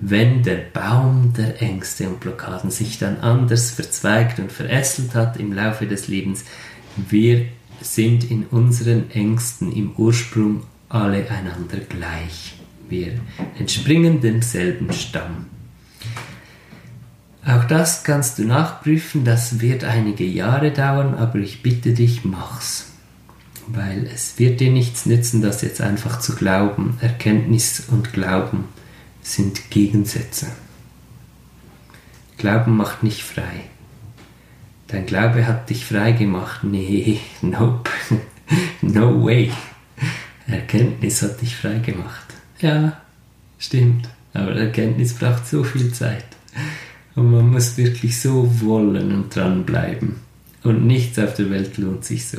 wenn 0.00 0.42
der 0.42 0.56
Baum 0.56 1.34
der 1.36 1.60
Ängste 1.60 2.08
und 2.08 2.20
Blockaden 2.20 2.70
sich 2.70 2.98
dann 2.98 3.20
anders 3.20 3.70
verzweigt 3.70 4.38
und 4.38 4.50
verästelt 4.50 5.14
hat 5.14 5.36
im 5.36 5.52
Laufe 5.52 5.86
des 5.86 6.08
Lebens, 6.08 6.44
wir 6.96 7.44
sind 7.82 8.30
in 8.30 8.46
unseren 8.46 9.10
Ängsten 9.10 9.70
im 9.72 9.94
Ursprung 9.96 10.62
alle 10.88 11.30
einander 11.30 11.78
gleich. 11.86 12.61
Wir 12.92 13.18
entspringen 13.58 14.20
demselben 14.20 14.92
Stamm. 14.92 15.46
Auch 17.42 17.64
das 17.64 18.04
kannst 18.04 18.38
du 18.38 18.44
nachprüfen, 18.44 19.24
das 19.24 19.60
wird 19.60 19.82
einige 19.82 20.26
Jahre 20.26 20.72
dauern, 20.72 21.14
aber 21.14 21.38
ich 21.38 21.62
bitte 21.62 21.94
dich, 21.94 22.26
mach's. 22.26 22.92
Weil 23.66 24.06
es 24.14 24.38
wird 24.38 24.60
dir 24.60 24.70
nichts 24.70 25.06
nützen, 25.06 25.40
das 25.40 25.62
jetzt 25.62 25.80
einfach 25.80 26.20
zu 26.20 26.34
glauben. 26.34 26.98
Erkenntnis 27.00 27.84
und 27.88 28.12
Glauben 28.12 28.64
sind 29.22 29.70
Gegensätze. 29.70 30.48
Glauben 32.36 32.76
macht 32.76 33.02
nicht 33.02 33.22
frei. 33.22 33.70
Dein 34.88 35.06
Glaube 35.06 35.46
hat 35.46 35.70
dich 35.70 35.86
frei 35.86 36.12
gemacht. 36.12 36.62
Nee, 36.62 37.20
nope. 37.40 37.90
no 38.82 39.24
way. 39.24 39.50
Erkenntnis 40.46 41.22
hat 41.22 41.40
dich 41.40 41.56
frei 41.56 41.78
gemacht. 41.78 42.31
Ja, 42.62 42.96
stimmt. 43.58 44.08
Aber 44.32 44.54
Erkenntnis 44.54 45.14
braucht 45.14 45.46
so 45.46 45.62
viel 45.64 45.92
Zeit. 45.92 46.24
Und 47.14 47.30
man 47.30 47.50
muss 47.50 47.76
wirklich 47.76 48.18
so 48.18 48.48
wollen 48.62 49.12
und 49.12 49.34
dranbleiben. 49.34 50.16
Und 50.62 50.86
nichts 50.86 51.18
auf 51.18 51.34
der 51.34 51.50
Welt 51.50 51.76
lohnt 51.76 52.04
sich 52.04 52.26
so. 52.26 52.38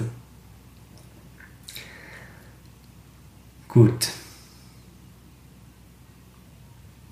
Gut. 3.67 4.09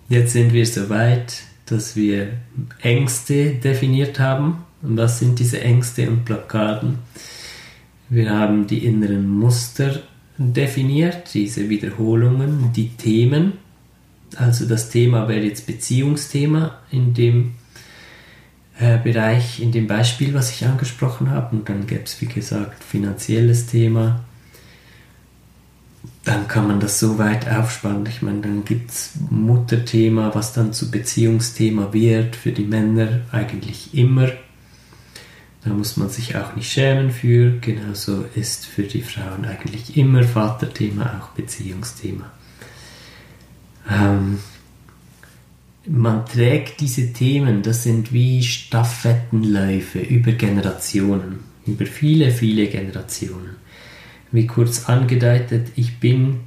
Jetzt 0.07 0.33
sind 0.33 0.53
wir 0.53 0.65
so 0.65 0.89
weit, 0.89 1.43
dass 1.65 1.95
wir 1.95 2.33
Ängste 2.81 3.55
definiert 3.55 4.19
haben. 4.19 4.63
Und 4.81 4.97
was 4.97 5.19
sind 5.19 5.37
diese 5.37 5.61
Ängste 5.61 6.09
und 6.09 6.25
Blockaden? 6.25 6.99
Wir 8.09 8.31
haben 8.31 8.67
die 8.67 8.85
inneren 8.85 9.27
Muster 9.27 10.01
definiert, 10.41 11.33
diese 11.33 11.69
Wiederholungen, 11.69 12.73
die 12.73 12.89
Themen. 12.89 13.53
Also 14.35 14.65
das 14.65 14.89
Thema 14.89 15.27
wäre 15.27 15.45
jetzt 15.45 15.67
Beziehungsthema 15.67 16.79
in 16.91 17.13
dem 17.13 17.53
äh, 18.79 18.97
Bereich, 18.97 19.61
in 19.61 19.71
dem 19.71 19.87
Beispiel, 19.87 20.33
was 20.33 20.51
ich 20.51 20.65
angesprochen 20.65 21.29
habe. 21.29 21.55
Und 21.55 21.69
dann 21.69 21.85
gäbe 21.85 22.03
es, 22.03 22.19
wie 22.21 22.25
gesagt, 22.25 22.83
finanzielles 22.83 23.67
Thema. 23.67 24.21
Dann 26.23 26.47
kann 26.47 26.67
man 26.67 26.79
das 26.79 26.99
so 26.99 27.17
weit 27.17 27.49
aufspannen. 27.49 28.05
Ich 28.07 28.21
meine, 28.21 28.41
dann 28.41 28.65
gibt 28.65 28.91
es 28.91 29.11
Mutterthema, 29.29 30.33
was 30.33 30.53
dann 30.53 30.73
zu 30.73 30.89
Beziehungsthema 30.89 31.93
wird, 31.93 32.35
für 32.35 32.51
die 32.51 32.65
Männer 32.65 33.21
eigentlich 33.31 33.93
immer. 33.93 34.29
Da 35.63 35.71
muss 35.71 35.95
man 35.97 36.09
sich 36.09 36.35
auch 36.35 36.55
nicht 36.55 36.71
schämen 36.71 37.11
für. 37.11 37.59
Genauso 37.59 38.25
ist 38.35 38.65
für 38.65 38.83
die 38.83 39.01
Frauen 39.01 39.45
eigentlich 39.45 39.95
immer 39.95 40.23
Vaterthema 40.23 41.19
auch 41.21 41.29
Beziehungsthema. 41.29 42.31
Ähm, 43.89 44.39
man 45.85 46.25
trägt 46.25 46.79
diese 46.79 47.13
Themen, 47.13 47.61
das 47.63 47.83
sind 47.83 48.13
wie 48.13 48.43
Stafettenläufe 48.43 49.99
über 49.99 50.31
Generationen, 50.31 51.39
über 51.65 51.85
viele, 51.85 52.31
viele 52.31 52.67
Generationen. 52.67 53.55
Wie 54.31 54.47
kurz 54.47 54.85
angedeutet, 54.85 55.69
ich 55.75 55.99
bin 55.99 56.41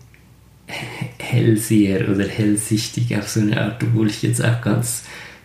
Hellseher 1.18 2.08
oder 2.08 2.26
hellsichtig 2.26 3.16
auf 3.16 3.28
so 3.28 3.40
eine 3.40 3.60
Art, 3.60 3.82
obwohl 3.82 4.08
ich 4.08 4.22
jetzt 4.22 4.42
auch 4.42 4.60
ganz 4.60 5.04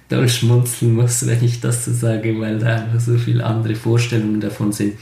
doll 0.09 0.27
schmunzeln 0.27 0.95
muss, 0.95 1.25
wenn 1.25 1.43
ich 1.43 1.61
das 1.61 1.85
so 1.85 1.93
sage, 1.93 2.39
weil 2.39 2.59
da 2.59 2.75
einfach 2.75 2.99
so 2.99 3.17
viele 3.17 3.45
andere 3.45 3.75
Vorstellungen 3.75 4.41
davon 4.41 4.71
sind. 4.71 4.95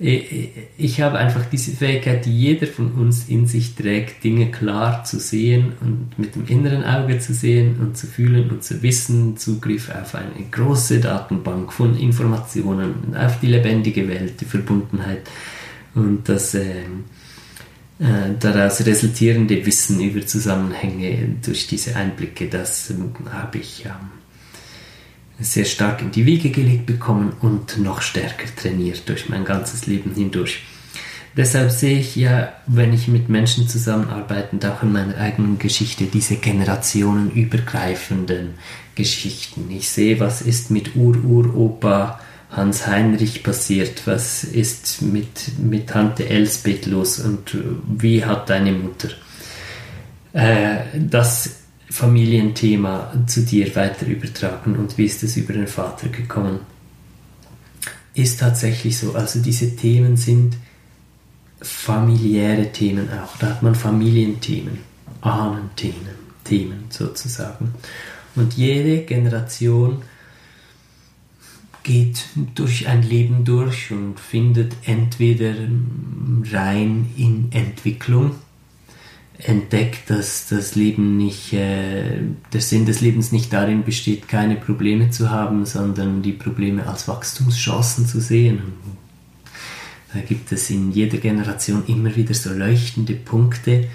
Ich 0.00 1.00
habe 1.00 1.18
einfach 1.18 1.44
diese 1.46 1.72
Fähigkeit, 1.72 2.24
die 2.24 2.36
jeder 2.36 2.68
von 2.68 2.92
uns 2.92 3.28
in 3.28 3.48
sich 3.48 3.74
trägt, 3.74 4.22
Dinge 4.22 4.48
klar 4.48 5.02
zu 5.02 5.18
sehen 5.18 5.72
und 5.80 6.16
mit 6.16 6.36
dem 6.36 6.46
inneren 6.46 6.84
Auge 6.84 7.18
zu 7.18 7.34
sehen 7.34 7.80
und 7.80 7.96
zu 7.96 8.06
fühlen 8.06 8.48
und 8.48 8.62
zu 8.62 8.80
wissen, 8.82 9.36
Zugriff 9.36 9.90
auf 9.90 10.14
eine 10.14 10.46
große 10.52 11.00
Datenbank 11.00 11.72
von 11.72 11.98
Informationen, 11.98 13.16
auf 13.16 13.40
die 13.40 13.48
lebendige 13.48 14.06
Welt, 14.06 14.40
die 14.40 14.44
Verbundenheit 14.44 15.22
und 15.96 16.28
das 16.28 16.54
äh, 16.54 16.82
äh, 17.98 18.36
daraus 18.38 18.86
resultierende 18.86 19.66
Wissen 19.66 20.00
über 20.00 20.24
Zusammenhänge 20.24 21.38
durch 21.44 21.66
diese 21.66 21.96
Einblicke, 21.96 22.46
das 22.46 22.90
äh, 22.90 22.94
habe 23.32 23.58
ich 23.58 23.84
ähm, 23.84 24.18
sehr 25.40 25.64
stark 25.64 26.02
in 26.02 26.10
die 26.10 26.26
Wiege 26.26 26.50
gelegt 26.50 26.86
bekommen 26.86 27.32
und 27.40 27.78
noch 27.78 28.02
stärker 28.02 28.48
trainiert 28.56 29.08
durch 29.08 29.28
mein 29.28 29.44
ganzes 29.44 29.86
Leben 29.86 30.12
hindurch. 30.14 30.64
Deshalb 31.36 31.70
sehe 31.70 32.00
ich 32.00 32.16
ja, 32.16 32.54
wenn 32.66 32.92
ich 32.92 33.06
mit 33.06 33.28
Menschen 33.28 33.68
zusammenarbeite, 33.68 34.72
auch 34.72 34.82
in 34.82 34.90
meiner 34.92 35.16
eigenen 35.18 35.58
Geschichte 35.58 36.06
diese 36.06 36.34
generationenübergreifenden 36.36 38.54
Geschichten. 38.96 39.70
Ich 39.70 39.90
sehe, 39.90 40.18
was 40.18 40.42
ist 40.42 40.72
mit 40.72 40.96
Ur-Uropa 40.96 42.18
Hans 42.50 42.86
Heinrich 42.86 43.44
passiert, 43.44 44.06
was 44.06 44.42
ist 44.42 45.02
mit, 45.02 45.58
mit 45.58 45.90
Tante 45.90 46.26
Elsbeth 46.28 46.86
los 46.86 47.20
und 47.20 47.56
wie 47.86 48.24
hat 48.24 48.50
deine 48.50 48.72
Mutter 48.72 49.10
äh, 50.32 50.78
das 50.94 51.60
Familienthema 51.90 53.12
zu 53.26 53.42
dir 53.42 53.74
weiter 53.74 54.06
übertragen 54.06 54.76
und 54.76 54.98
wie 54.98 55.06
ist 55.06 55.22
es 55.22 55.36
über 55.36 55.54
den 55.54 55.66
Vater 55.66 56.08
gekommen. 56.08 56.60
Ist 58.14 58.40
tatsächlich 58.40 58.98
so. 58.98 59.14
Also 59.14 59.40
diese 59.40 59.74
Themen 59.74 60.16
sind 60.16 60.56
familiäre 61.60 62.70
Themen 62.72 63.08
auch. 63.10 63.36
Da 63.38 63.48
hat 63.48 63.62
man 63.62 63.74
Familienthemen, 63.74 64.78
Ahnenthemen, 65.20 66.16
Themen 66.44 66.84
sozusagen. 66.90 67.74
Und 68.34 68.54
jede 68.54 69.04
Generation 69.04 70.02
geht 71.82 72.26
durch 72.54 72.86
ein 72.86 73.02
Leben 73.02 73.44
durch 73.44 73.90
und 73.90 74.20
findet 74.20 74.74
entweder 74.84 75.54
rein 76.52 77.10
in 77.16 77.50
Entwicklung 77.50 78.32
entdeckt, 79.38 80.10
dass 80.10 80.48
das 80.48 80.74
Leben 80.74 81.16
nicht, 81.16 81.52
äh, 81.52 82.20
der 82.52 82.60
Sinn 82.60 82.86
des 82.86 83.00
Lebens 83.00 83.30
nicht 83.30 83.52
darin 83.52 83.84
besteht, 83.84 84.28
keine 84.28 84.56
Probleme 84.56 85.10
zu 85.10 85.30
haben, 85.30 85.64
sondern 85.64 86.22
die 86.22 86.32
Probleme 86.32 86.86
als 86.86 87.06
Wachstumschancen 87.06 88.06
zu 88.06 88.20
sehen. 88.20 88.60
Da 90.12 90.20
gibt 90.20 90.50
es 90.52 90.70
in 90.70 90.90
jeder 90.92 91.18
Generation 91.18 91.84
immer 91.86 92.16
wieder 92.16 92.34
so 92.34 92.52
leuchtende 92.52 93.14
Punkte. 93.14 93.88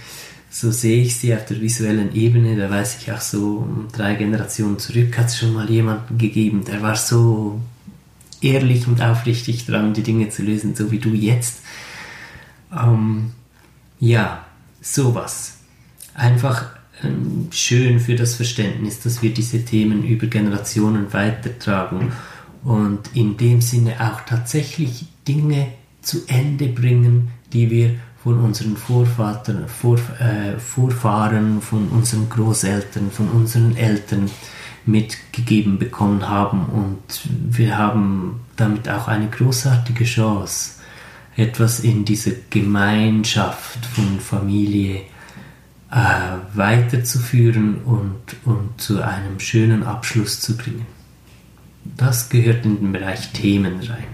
So 0.50 0.72
sehe 0.72 1.02
ich 1.02 1.16
sie 1.18 1.36
auf 1.36 1.46
der 1.46 1.60
visuellen 1.60 2.16
Ebene. 2.16 2.56
Da 2.56 2.70
weiß 2.70 3.00
ich 3.02 3.12
auch 3.12 3.22
so, 3.22 3.68
drei 3.92 4.14
Generationen 4.14 4.78
zurück 4.78 5.18
hat 5.18 5.28
es 5.28 5.40
schon 5.40 5.54
mal 5.54 5.70
jemanden 5.70 6.18
gegeben, 6.18 6.64
der 6.64 6.82
war 6.82 6.96
so 6.96 7.60
ehrlich 8.40 8.88
und 8.88 9.02
aufrichtig 9.02 9.66
dran, 9.66 9.94
die 9.94 10.04
Dinge 10.04 10.30
zu 10.30 10.44
lösen, 10.44 10.76
so 10.76 10.92
wie 10.92 11.00
du 11.00 11.10
jetzt. 11.10 11.62
Ähm, 12.72 13.32
ja, 14.00 14.43
sowas. 14.84 15.58
Einfach 16.14 16.66
ähm, 17.04 17.48
schön 17.52 18.00
für 18.00 18.16
das 18.16 18.36
Verständnis, 18.36 19.00
dass 19.00 19.24
wir 19.24 19.34
diese 19.34 19.66
Themen 19.66 20.04
über 20.04 20.28
Generationen 20.28 21.12
weitertragen 21.12 22.12
und 22.64 23.10
in 23.16 23.38
dem 23.38 23.62
Sinne 23.62 23.96
auch 24.00 24.22
tatsächlich 24.22 25.06
Dinge 25.28 25.68
zu 26.02 26.22
Ende 26.28 26.68
bringen, 26.68 27.30
die 27.52 27.72
wir 27.72 27.96
von 28.24 28.40
unseren 28.40 28.78
Vorvatern, 28.78 29.68
Vor, 29.68 29.98
äh, 30.20 30.58
Vorfahren, 30.60 31.62
von 31.62 31.90
unseren 31.90 32.30
Großeltern, 32.30 33.12
von 33.12 33.28
unseren 33.30 33.76
Eltern 33.76 34.30
mitgegeben 34.86 35.78
bekommen 35.78 36.28
haben. 36.30 36.66
Und 36.66 37.22
wir 37.50 37.78
haben 37.78 38.42
damit 38.56 38.88
auch 38.88 39.08
eine 39.08 39.30
großartige 39.30 40.06
Chance, 40.06 40.83
etwas 41.36 41.80
in 41.80 42.06
diese 42.06 42.36
Gemeinschaft 42.50 43.86
von 43.86 44.20
Familie 44.20 45.02
äh, 45.92 45.96
weiterzuführen 46.54 47.82
und, 47.86 48.20
und 48.46 48.80
zu 48.80 49.02
einem 49.02 49.40
schönen 49.40 49.84
Abschluss 49.84 50.40
zu 50.40 50.58
bringen. 50.58 50.86
Das 51.98 52.30
gehört 52.30 52.66
in 52.66 52.78
den 52.78 52.92
Bereich 52.92 53.32
Themen 53.34 53.80
rein. 53.82 54.14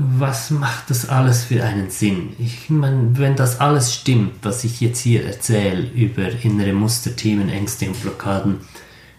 was 0.00 0.50
macht 0.50 0.90
das 0.90 1.08
alles 1.08 1.42
für 1.42 1.64
einen 1.64 1.90
Sinn? 1.90 2.30
Ich 2.38 2.70
meine, 2.70 3.18
wenn 3.18 3.34
das 3.34 3.58
alles 3.58 3.92
stimmt, 3.92 4.34
was 4.42 4.62
ich 4.62 4.80
jetzt 4.80 5.00
hier 5.00 5.24
erzähle 5.24 5.90
über 5.90 6.30
innere 6.44 6.72
Muster, 6.72 7.16
Themen, 7.16 7.48
Ängste 7.48 7.88
und 7.88 8.00
Blockaden, 8.00 8.58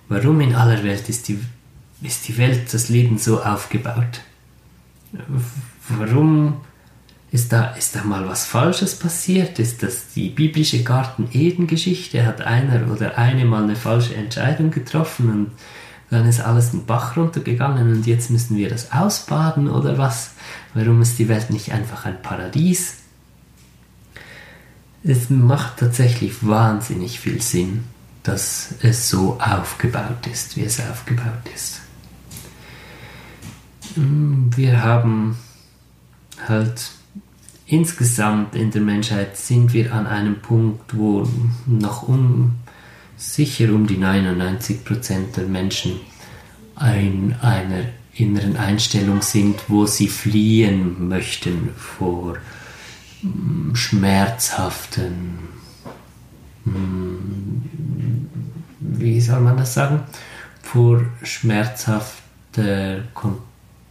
warum 0.07 0.39
in 0.39 0.55
aller 0.55 0.81
Welt 0.85 1.09
ist 1.09 1.27
die, 1.27 1.37
ist 2.01 2.27
die 2.27 2.37
Welt, 2.37 2.73
das 2.73 2.89
Leben 2.89 3.17
so 3.17 3.41
aufgebaut? 3.41 4.21
Warum 5.89 6.61
ist 7.31 7.51
da, 7.51 7.71
ist 7.71 7.95
da 7.95 8.03
mal 8.03 8.27
was 8.27 8.45
Falsches 8.45 8.97
passiert? 8.97 9.59
Ist 9.59 9.83
das 9.83 10.09
die 10.15 10.29
biblische 10.29 10.83
Garten-Eden-Geschichte? 10.83 12.25
Hat 12.25 12.41
einer 12.41 12.91
oder 12.91 13.17
eine 13.17 13.45
mal 13.45 13.63
eine 13.63 13.75
falsche 13.75 14.15
Entscheidung 14.15 14.71
getroffen 14.71 15.29
und 15.29 15.51
dann 16.09 16.27
ist 16.27 16.39
alles 16.41 16.71
den 16.71 16.85
Bach 16.85 17.17
runtergegangen 17.17 17.91
und 17.91 18.07
jetzt 18.07 18.31
müssen 18.31 18.57
wir 18.57 18.69
das 18.69 18.91
ausbaden 18.91 19.69
oder 19.69 19.97
was? 19.99 20.31
Warum 20.73 21.01
ist 21.01 21.19
die 21.19 21.29
Welt 21.29 21.51
nicht 21.51 21.71
einfach 21.71 22.05
ein 22.05 22.21
Paradies? 22.21 22.95
Es 25.03 25.29
macht 25.29 25.77
tatsächlich 25.77 26.45
wahnsinnig 26.45 27.19
viel 27.19 27.41
Sinn, 27.41 27.83
dass 28.23 28.73
es 28.81 29.09
so 29.09 29.39
aufgebaut 29.39 30.27
ist, 30.31 30.57
wie 30.57 30.63
es 30.63 30.79
aufgebaut 30.79 31.47
ist. 31.55 31.81
Wir 33.95 34.83
haben 34.83 35.37
halt 36.47 36.91
insgesamt 37.65 38.55
in 38.55 38.71
der 38.71 38.81
Menschheit 38.81 39.37
sind 39.37 39.73
wir 39.73 39.93
an 39.93 40.07
einem 40.07 40.41
Punkt, 40.41 40.97
wo 40.97 41.27
noch 41.65 42.07
um 42.07 42.55
sicher 43.17 43.73
um 43.73 43.85
die 43.85 43.97
99% 43.97 45.33
der 45.35 45.45
Menschen 45.45 45.99
in 46.79 47.35
einer 47.41 47.85
inneren 48.13 48.57
Einstellung 48.57 49.21
sind, 49.21 49.69
wo 49.69 49.85
sie 49.85 50.07
fliehen 50.07 51.07
möchten 51.07 51.69
vor 51.75 52.37
mm, 53.21 53.75
schmerzhaften, 53.75 55.39
mm, 56.65 57.15
wie 58.79 59.21
soll 59.21 59.41
man 59.41 59.57
das 59.57 59.73
sagen, 59.73 60.01
vor 60.61 61.01
schmerzhafter, 61.23 63.03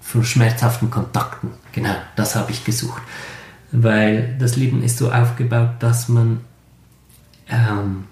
vor 0.08 0.24
schmerzhaften 0.24 0.90
Kontakten. 0.90 1.50
Genau, 1.72 1.94
das 2.16 2.34
habe 2.34 2.50
ich 2.50 2.64
gesucht. 2.64 3.02
Weil 3.72 4.38
das 4.38 4.56
Leben 4.56 4.82
ist 4.82 4.96
so 4.96 5.12
aufgebaut, 5.12 5.72
dass 5.80 6.08
man 6.08 6.40
ähm, 7.50 8.04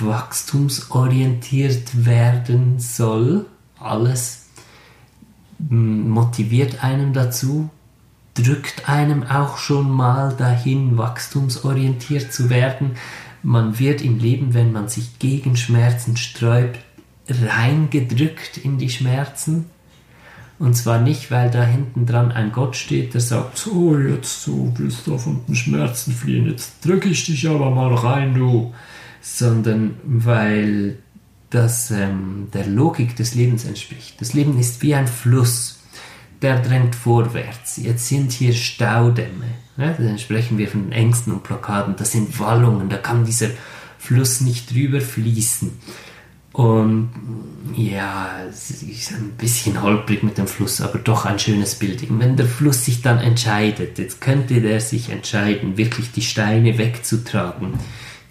wachstumsorientiert 0.00 2.06
werden 2.06 2.80
soll. 2.80 3.44
Alles 3.78 4.46
motiviert 5.58 6.82
einem 6.82 7.12
dazu, 7.12 7.68
drückt 8.32 8.88
einem 8.88 9.22
auch 9.22 9.58
schon 9.58 9.90
mal 9.90 10.34
dahin, 10.34 10.96
wachstumsorientiert 10.96 12.32
zu 12.32 12.48
werden. 12.48 12.92
Man 13.42 13.78
wird 13.78 14.00
im 14.00 14.18
Leben, 14.18 14.54
wenn 14.54 14.72
man 14.72 14.88
sich 14.88 15.18
gegen 15.18 15.56
Schmerzen 15.56 16.16
sträubt, 16.16 16.78
reingedrückt 17.28 18.56
in 18.56 18.78
die 18.78 18.88
Schmerzen. 18.88 19.66
Und 20.62 20.74
zwar 20.74 21.00
nicht, 21.00 21.32
weil 21.32 21.50
da 21.50 21.64
hinten 21.64 22.06
dran 22.06 22.30
ein 22.30 22.52
Gott 22.52 22.76
steht, 22.76 23.14
der 23.14 23.20
sagt, 23.20 23.58
so 23.58 23.98
jetzt 23.98 24.42
so 24.42 24.72
willst 24.76 25.08
du 25.08 25.18
von 25.18 25.40
den 25.48 25.56
Schmerzen 25.56 26.12
fliehen, 26.12 26.48
jetzt 26.48 26.86
drücke 26.86 27.08
ich 27.08 27.26
dich 27.26 27.48
aber 27.48 27.72
mal 27.72 27.92
rein, 27.92 28.32
du 28.34 28.72
sondern 29.20 29.96
weil 30.04 30.98
das 31.50 31.90
ähm, 31.90 32.46
der 32.54 32.68
Logik 32.68 33.16
des 33.16 33.34
Lebens 33.34 33.64
entspricht. 33.64 34.20
Das 34.20 34.34
Leben 34.34 34.56
ist 34.56 34.80
wie 34.82 34.94
ein 34.94 35.08
Fluss, 35.08 35.80
der 36.42 36.60
drängt 36.62 36.94
vorwärts. 36.94 37.78
Jetzt 37.78 38.06
sind 38.06 38.30
hier 38.30 38.52
Staudämme. 38.52 39.46
Ja, 39.76 39.94
dann 39.94 40.18
sprechen 40.18 40.58
wir 40.58 40.68
von 40.68 40.92
Ängsten 40.92 41.32
und 41.32 41.42
Blockaden. 41.42 41.96
Das 41.96 42.12
sind 42.12 42.38
Wallungen, 42.38 42.88
da 42.88 42.98
kann 42.98 43.24
dieser 43.24 43.48
Fluss 43.98 44.40
nicht 44.40 44.72
drüber 44.72 45.00
fließen. 45.00 45.72
Und 46.52 47.10
ja, 47.74 48.30
es 48.48 48.82
ist 48.82 49.12
ein 49.12 49.32
bisschen 49.38 49.82
holprig 49.82 50.22
mit 50.22 50.36
dem 50.36 50.46
Fluss, 50.46 50.82
aber 50.82 50.98
doch 50.98 51.24
ein 51.24 51.38
schönes 51.38 51.76
Bild. 51.76 52.06
wenn 52.10 52.36
der 52.36 52.46
Fluss 52.46 52.84
sich 52.84 53.00
dann 53.00 53.18
entscheidet, 53.18 53.98
jetzt 53.98 54.20
könnte 54.20 54.60
der 54.60 54.80
sich 54.80 55.08
entscheiden, 55.08 55.78
wirklich 55.78 56.12
die 56.12 56.20
Steine 56.20 56.76
wegzutragen 56.76 57.78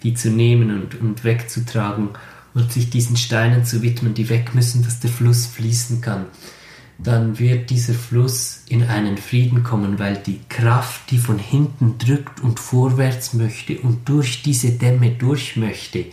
die 0.02 0.14
zu 0.14 0.30
nehmen 0.30 0.70
und, 0.70 1.00
und 1.00 1.24
wegzutragen 1.24 2.10
und 2.54 2.72
sich 2.72 2.90
diesen 2.90 3.16
Steinen 3.16 3.64
zu 3.64 3.82
widmen, 3.82 4.14
die 4.14 4.28
weg 4.28 4.54
müssen, 4.54 4.82
dass 4.82 5.00
der 5.00 5.10
Fluss 5.10 5.46
fließen 5.46 6.00
kann, 6.00 6.26
dann 6.98 7.38
wird 7.38 7.70
dieser 7.70 7.94
Fluss 7.94 8.62
in 8.68 8.84
einen 8.84 9.16
Frieden 9.16 9.62
kommen, 9.62 9.98
weil 9.98 10.16
die 10.16 10.40
Kraft, 10.48 11.10
die 11.10 11.18
von 11.18 11.38
hinten 11.38 11.98
drückt 11.98 12.40
und 12.40 12.60
vorwärts 12.60 13.34
möchte 13.34 13.78
und 13.78 14.08
durch 14.08 14.42
diese 14.42 14.72
Dämme 14.72 15.10
durch 15.10 15.56
möchte, 15.56 16.06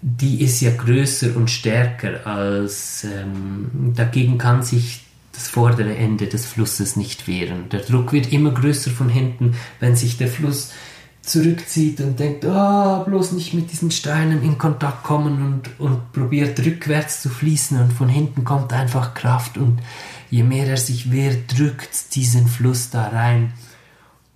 die 0.00 0.42
ist 0.42 0.60
ja 0.60 0.70
größer 0.70 1.36
und 1.36 1.50
stärker 1.50 2.26
als 2.26 3.04
ähm, 3.04 3.92
dagegen 3.96 4.38
kann 4.38 4.62
sich 4.62 5.02
das 5.32 5.48
vordere 5.48 5.96
Ende 5.96 6.26
des 6.26 6.46
Flusses 6.46 6.96
nicht 6.96 7.28
wehren. 7.28 7.68
Der 7.70 7.80
Druck 7.80 8.12
wird 8.12 8.32
immer 8.32 8.52
größer 8.52 8.90
von 8.90 9.08
hinten, 9.08 9.54
wenn 9.80 9.96
sich 9.96 10.16
der 10.16 10.28
Fluss 10.28 10.72
zurückzieht 11.22 12.00
und 12.00 12.18
denkt, 12.18 12.44
oh, 12.44 13.04
bloß 13.04 13.32
nicht 13.32 13.54
mit 13.54 13.70
diesen 13.70 13.90
Steinen 13.90 14.42
in 14.42 14.56
Kontakt 14.56 15.04
kommen 15.04 15.42
und, 15.44 15.80
und 15.80 16.12
probiert 16.12 16.58
rückwärts 16.60 17.22
zu 17.22 17.28
fließen 17.28 17.80
und 17.80 17.92
von 17.92 18.08
hinten 18.08 18.44
kommt 18.44 18.72
einfach 18.72 19.14
Kraft 19.14 19.58
und 19.58 19.80
je 20.30 20.42
mehr 20.42 20.66
er 20.66 20.76
sich 20.76 21.12
wehrt, 21.12 21.58
drückt 21.58 22.14
diesen 22.14 22.46
Fluss 22.46 22.90
da 22.90 23.08
rein 23.08 23.52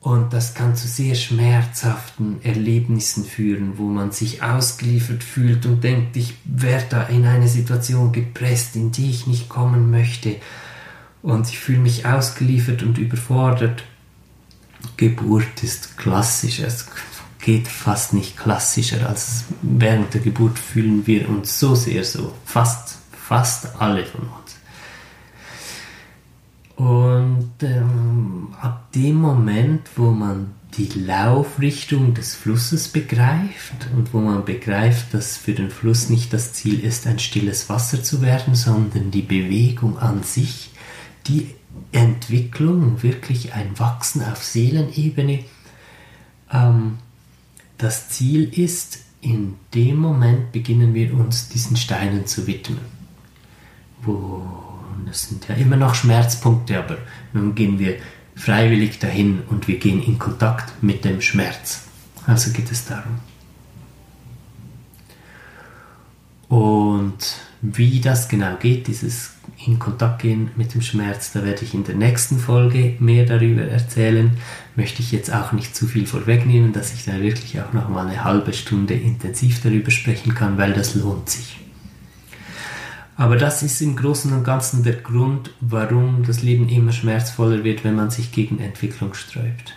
und 0.03 0.33
das 0.33 0.55
kann 0.55 0.75
zu 0.75 0.89
sehr 0.89 1.15
schmerzhaften 1.15 2.43
Erlebnissen 2.43 3.25
führen, 3.25 3.79
wo 3.79 3.85
man 3.85 4.11
sich 4.11 4.43
ausgeliefert 4.43 5.23
fühlt 5.23 5.65
und 5.65 5.85
denkt, 5.85 6.17
ich 6.17 6.35
werde 6.45 6.87
da 6.91 7.03
in 7.05 7.25
eine 7.25 7.49
Situation 7.49 8.13
gepresst, 8.13 8.75
in 8.75 8.91
die 8.91 9.11
ich 9.11 9.29
nicht 9.29 9.49
kommen 9.49 9.91
möchte 9.93 10.37
und 11.23 11.49
ich 11.49 11.59
fühle 11.59 11.79
mich 11.79 12.05
ausgeliefert 12.05 12.83
und 12.83 12.99
überfordert 12.99 13.85
Geburt 14.97 15.63
ist 15.63 15.97
klassisch. 15.97 16.59
Es 16.59 16.87
geht 17.41 17.69
fast 17.69 18.13
nicht 18.13 18.37
klassischer 18.37 19.09
als 19.09 19.45
während 19.63 20.15
der 20.15 20.21
Geburt 20.21 20.59
fühlen 20.59 21.07
wir 21.07 21.29
uns 21.29 21.61
so 21.61 21.77
sehr 21.77 22.05
so. 22.05 22.33
Fast, 22.45 22.99
fast 23.13 23.81
alle 23.81 24.05
von 24.05 24.23
uns. 24.23 24.42
Und 26.83 27.63
ähm, 27.63 28.49
ab 28.61 28.91
dem 28.91 29.15
Moment, 29.15 29.89
wo 29.95 30.11
man 30.11 30.51
die 30.77 30.89
Laufrichtung 30.99 32.13
des 32.13 32.35
Flusses 32.35 32.89
begreift 32.89 33.87
und 33.95 34.13
wo 34.13 34.19
man 34.19 34.45
begreift, 34.45 35.15
dass 35.15 35.37
für 35.37 35.53
den 35.53 35.71
Fluss 35.71 36.11
nicht 36.11 36.33
das 36.33 36.55
Ziel 36.55 36.81
ist, 36.81 37.07
ein 37.07 37.21
stilles 37.21 37.69
Wasser 37.69 38.03
zu 38.03 38.21
werden, 38.21 38.57
sondern 38.57 39.13
die 39.13 39.23
Bewegung 39.23 39.97
an 39.97 40.25
sich, 40.25 40.71
die 41.29 41.55
Entwicklung, 41.93 43.01
wirklich 43.05 43.55
ein 43.55 43.79
Wachsen 43.79 44.25
auf 44.25 44.43
Seelenebene. 44.43 45.45
Ähm, 46.53 46.99
das 47.79 48.09
Ziel 48.09 48.59
ist, 48.59 48.99
in 49.21 49.55
dem 49.73 49.99
Moment 49.99 50.51
beginnen 50.51 50.95
wir 50.95 51.15
uns 51.15 51.49
diesen 51.49 51.77
Steinen 51.77 52.27
zu 52.27 52.49
widmen. 52.49 52.81
Wo, 54.01 54.62
das 55.07 55.29
sind 55.29 55.49
ja 55.49 55.55
immer 55.55 55.77
noch 55.77 55.95
Schmerzpunkte, 55.95 56.79
aber 56.79 56.99
nun 57.33 57.55
gehen 57.55 57.79
wir 57.79 57.97
freiwillig 58.35 58.99
dahin 58.99 59.43
und 59.51 59.69
wir 59.69 59.79
gehen 59.79 60.03
in 60.03 60.19
Kontakt 60.19 60.83
mit 60.83 61.05
dem 61.05 61.21
Schmerz. 61.21 61.85
Also 62.27 62.51
geht 62.53 62.71
es 62.71 62.85
darum. 62.85 63.21
Und 66.49 67.37
wie 67.63 68.01
das 68.01 68.29
genau 68.29 68.57
geht, 68.57 68.89
dieses 68.89 69.33
in 69.65 69.79
Kontakt 69.79 70.23
gehen 70.23 70.51
mit 70.57 70.75
dem 70.75 70.83
Schmerz. 70.83 71.33
Da 71.33 71.45
werde 71.45 71.65
ich 71.65 71.75
in 71.75 71.85
der 71.85 71.95
nächsten 71.95 72.39
Folge 72.39 72.97
mehr 72.99 73.25
darüber 73.25 73.63
erzählen. 73.63 74.37
Möchte 74.77 75.03
ich 75.03 75.13
jetzt 75.13 75.33
auch 75.33 75.53
nicht 75.53 75.75
zu 75.75 75.87
viel 75.87 76.07
vorwegnehmen, 76.07 76.73
dass 76.73 76.93
ich 76.93 77.05
da 77.05 77.21
wirklich 77.21 77.61
auch 77.61 77.73
noch 77.73 77.89
mal 77.89 78.07
eine 78.07 78.25
halbe 78.25 78.53
Stunde 78.53 78.95
intensiv 78.95 79.63
darüber 79.63 79.91
sprechen 79.91 80.35
kann, 80.35 80.59
weil 80.59 80.73
das 80.73 80.95
lohnt 80.95 81.31
sich. 81.31 81.62
Aber 83.17 83.37
das 83.37 83.63
ist 83.63 83.81
im 83.83 83.95
Großen 83.95 84.33
und 84.33 84.45
Ganzen 84.45 84.83
der 84.83 84.95
Grund, 84.95 85.51
warum 85.61 86.25
das 86.27 86.43
Leben 86.43 86.69
immer 86.69 86.93
schmerzvoller 86.93 87.63
wird, 87.63 87.85
wenn 87.85 87.95
man 87.95 88.11
sich 88.11 88.33
gegen 88.33 88.59
Entwicklung 88.59 89.15
sträubt. 89.15 89.75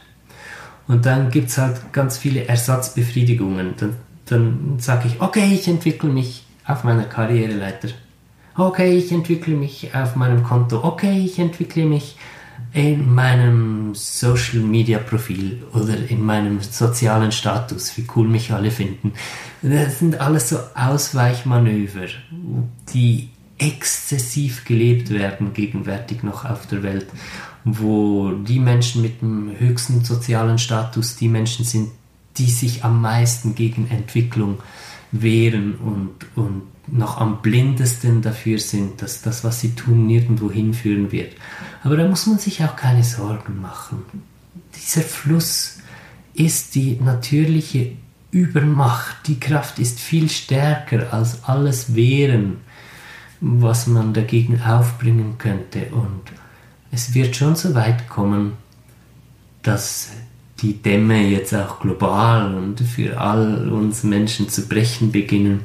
Und 0.88 1.06
dann 1.06 1.32
gibt 1.32 1.50
es 1.50 1.58
halt 1.58 1.93
ganz 1.93 2.17
viele 2.17 2.48
Ersatzbefriedigungen. 2.48 3.74
Dann, 3.78 3.95
dann 4.26 4.76
sage 4.80 5.08
ich, 5.08 5.21
okay, 5.21 5.54
ich 5.54 5.67
entwickle 5.67 6.10
mich 6.10 6.45
auf 6.65 6.84
meiner 6.84 7.04
Karriereleiter 7.04 7.89
okay, 8.58 8.98
ich 8.98 9.12
entwickle 9.12 9.56
mich 9.56 9.93
auf 9.93 10.15
meinem 10.15 10.43
Konto, 10.43 10.84
okay, 10.84 11.19
ich 11.19 11.39
entwickle 11.39 11.86
mich 11.86 12.17
in 12.74 13.13
meinem 13.13 13.96
Social 13.96 14.62
Media 14.62 15.00
Profil 15.00 15.63
oder 15.74 15.98
in 16.10 16.24
meinem 16.24 16.60
sozialen 16.62 17.32
Status, 17.32 17.98
wie 17.98 18.06
cool 18.15 18.28
mich 18.28 18.52
alle 18.52 18.72
finden. 18.72 19.13
Das 19.62 20.00
sind 20.00 20.20
alles 20.20 20.50
so 20.50 20.58
Ausweichmanöver, 20.76 22.08
die 22.94 23.30
exzessiv 23.58 24.65
gelebt 24.65 25.10
werden 25.10 25.54
gegenwärtig 25.54 26.24
noch 26.24 26.44
auf 26.44 26.68
der 26.68 26.84
Welt. 26.84 27.08
wo 27.65 28.32
die 28.32 28.60
Menschen 28.60 29.02
mit 29.02 29.22
dem 29.22 29.52
höchsten 29.58 30.06
sozialen 30.06 30.60
Status 30.60 31.15
die 31.15 31.28
Menschen 31.28 31.65
sind, 31.65 31.89
die 32.38 32.50
sich 32.50 32.84
am 32.84 33.02
meisten 33.02 33.56
gegen 33.56 33.89
Entwicklung 33.89 34.60
wehren 35.12 35.76
und, 35.76 36.12
und 36.36 36.62
noch 36.88 37.19
am 37.19 37.41
blindesten 37.41 38.21
dafür 38.21 38.60
sind, 38.60 39.02
dass 39.02 39.21
das, 39.21 39.43
was 39.43 39.62
sie 39.62 39.74
tun, 39.76 40.08
nirgendwo 40.08 40.52
hinführen 40.52 41.12
wird. 41.12 41.34
Aber 41.84 41.98
da 41.98 42.08
muss 42.08 42.28
man 42.28 42.38
sich 42.38 42.63
auch 42.63 42.76
keine 42.76 43.04
Sorgen 43.04 43.62
machen. 43.62 44.04
Dieser 44.76 45.02
Fluss 45.02 45.80
ist 46.34 46.76
die 46.76 47.00
natürliche 47.02 47.93
Übermacht. 48.32 49.28
Die 49.28 49.39
Kraft 49.39 49.80
ist 49.80 50.00
viel 50.00 50.30
stärker 50.30 51.13
als 51.13 51.43
alles 51.45 51.95
Wehren, 51.95 52.58
was 53.39 53.88
man 53.88 54.13
dagegen 54.13 54.62
aufbringen 54.62 55.38
könnte. 55.38 55.88
Und 55.91 56.21
es 56.91 57.13
wird 57.13 57.36
schon 57.36 57.56
so 57.56 57.74
weit 57.74 58.10
kommen, 58.10 58.54
dass 59.63 60.12
die 60.62 60.82
Dämme 60.82 61.21
jetzt 61.28 61.54
auch 61.54 61.80
global 61.80 62.56
und 62.56 62.80
für 62.80 63.19
all 63.19 63.69
uns 63.69 64.04
Menschen 64.04 64.50
zu 64.50 64.67
brechen 64.67 65.12
beginnen. 65.12 65.62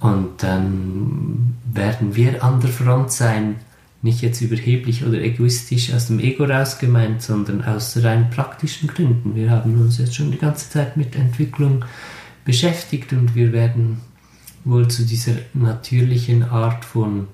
Und 0.00 0.42
dann 0.42 1.56
werden 1.72 2.14
wir 2.14 2.44
an 2.44 2.60
der 2.60 2.70
Front 2.70 3.12
sein, 3.12 3.56
nicht 4.02 4.22
jetzt 4.22 4.40
überheblich 4.40 5.04
oder 5.04 5.20
egoistisch 5.20 5.92
aus 5.92 6.06
dem 6.06 6.20
Ego 6.20 6.44
raus 6.44 6.78
gemeint, 6.78 7.22
sondern 7.22 7.64
aus 7.64 8.02
rein 8.02 8.30
praktischen 8.30 8.88
Gründen. 8.88 9.34
Wir 9.34 9.50
haben 9.50 9.80
uns 9.80 9.98
jetzt 9.98 10.14
schon 10.14 10.30
die 10.30 10.38
ganze 10.38 10.70
Zeit 10.70 10.96
mit 10.96 11.16
Entwicklung 11.16 11.84
beschäftigt 12.44 13.12
und 13.12 13.34
wir 13.34 13.52
werden 13.52 14.00
wohl 14.64 14.88
zu 14.88 15.04
dieser 15.04 15.32
natürlichen 15.54 16.44
Art 16.44 16.84
von 16.84 17.28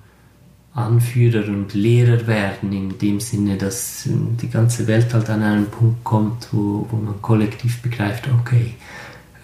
Anführer 0.75 1.49
und 1.49 1.75
Lehrer 1.75 2.27
werden, 2.27 2.73
in 2.73 2.99
dem 2.99 3.21
Sinne, 3.21 3.59
dass 3.59 4.09
die 4.09 4.49
ganze 4.49 4.87
Welt 4.87 5.13
halt 5.13 5.29
an 5.29 5.43
einen 5.43 5.67
Punkt 5.67 6.03
kommt, 6.03 6.49
wo, 6.53 6.87
wo 6.91 6.97
man 6.97 7.21
kollektiv 7.21 7.83
begreift, 7.83 8.27
okay, 8.41 8.75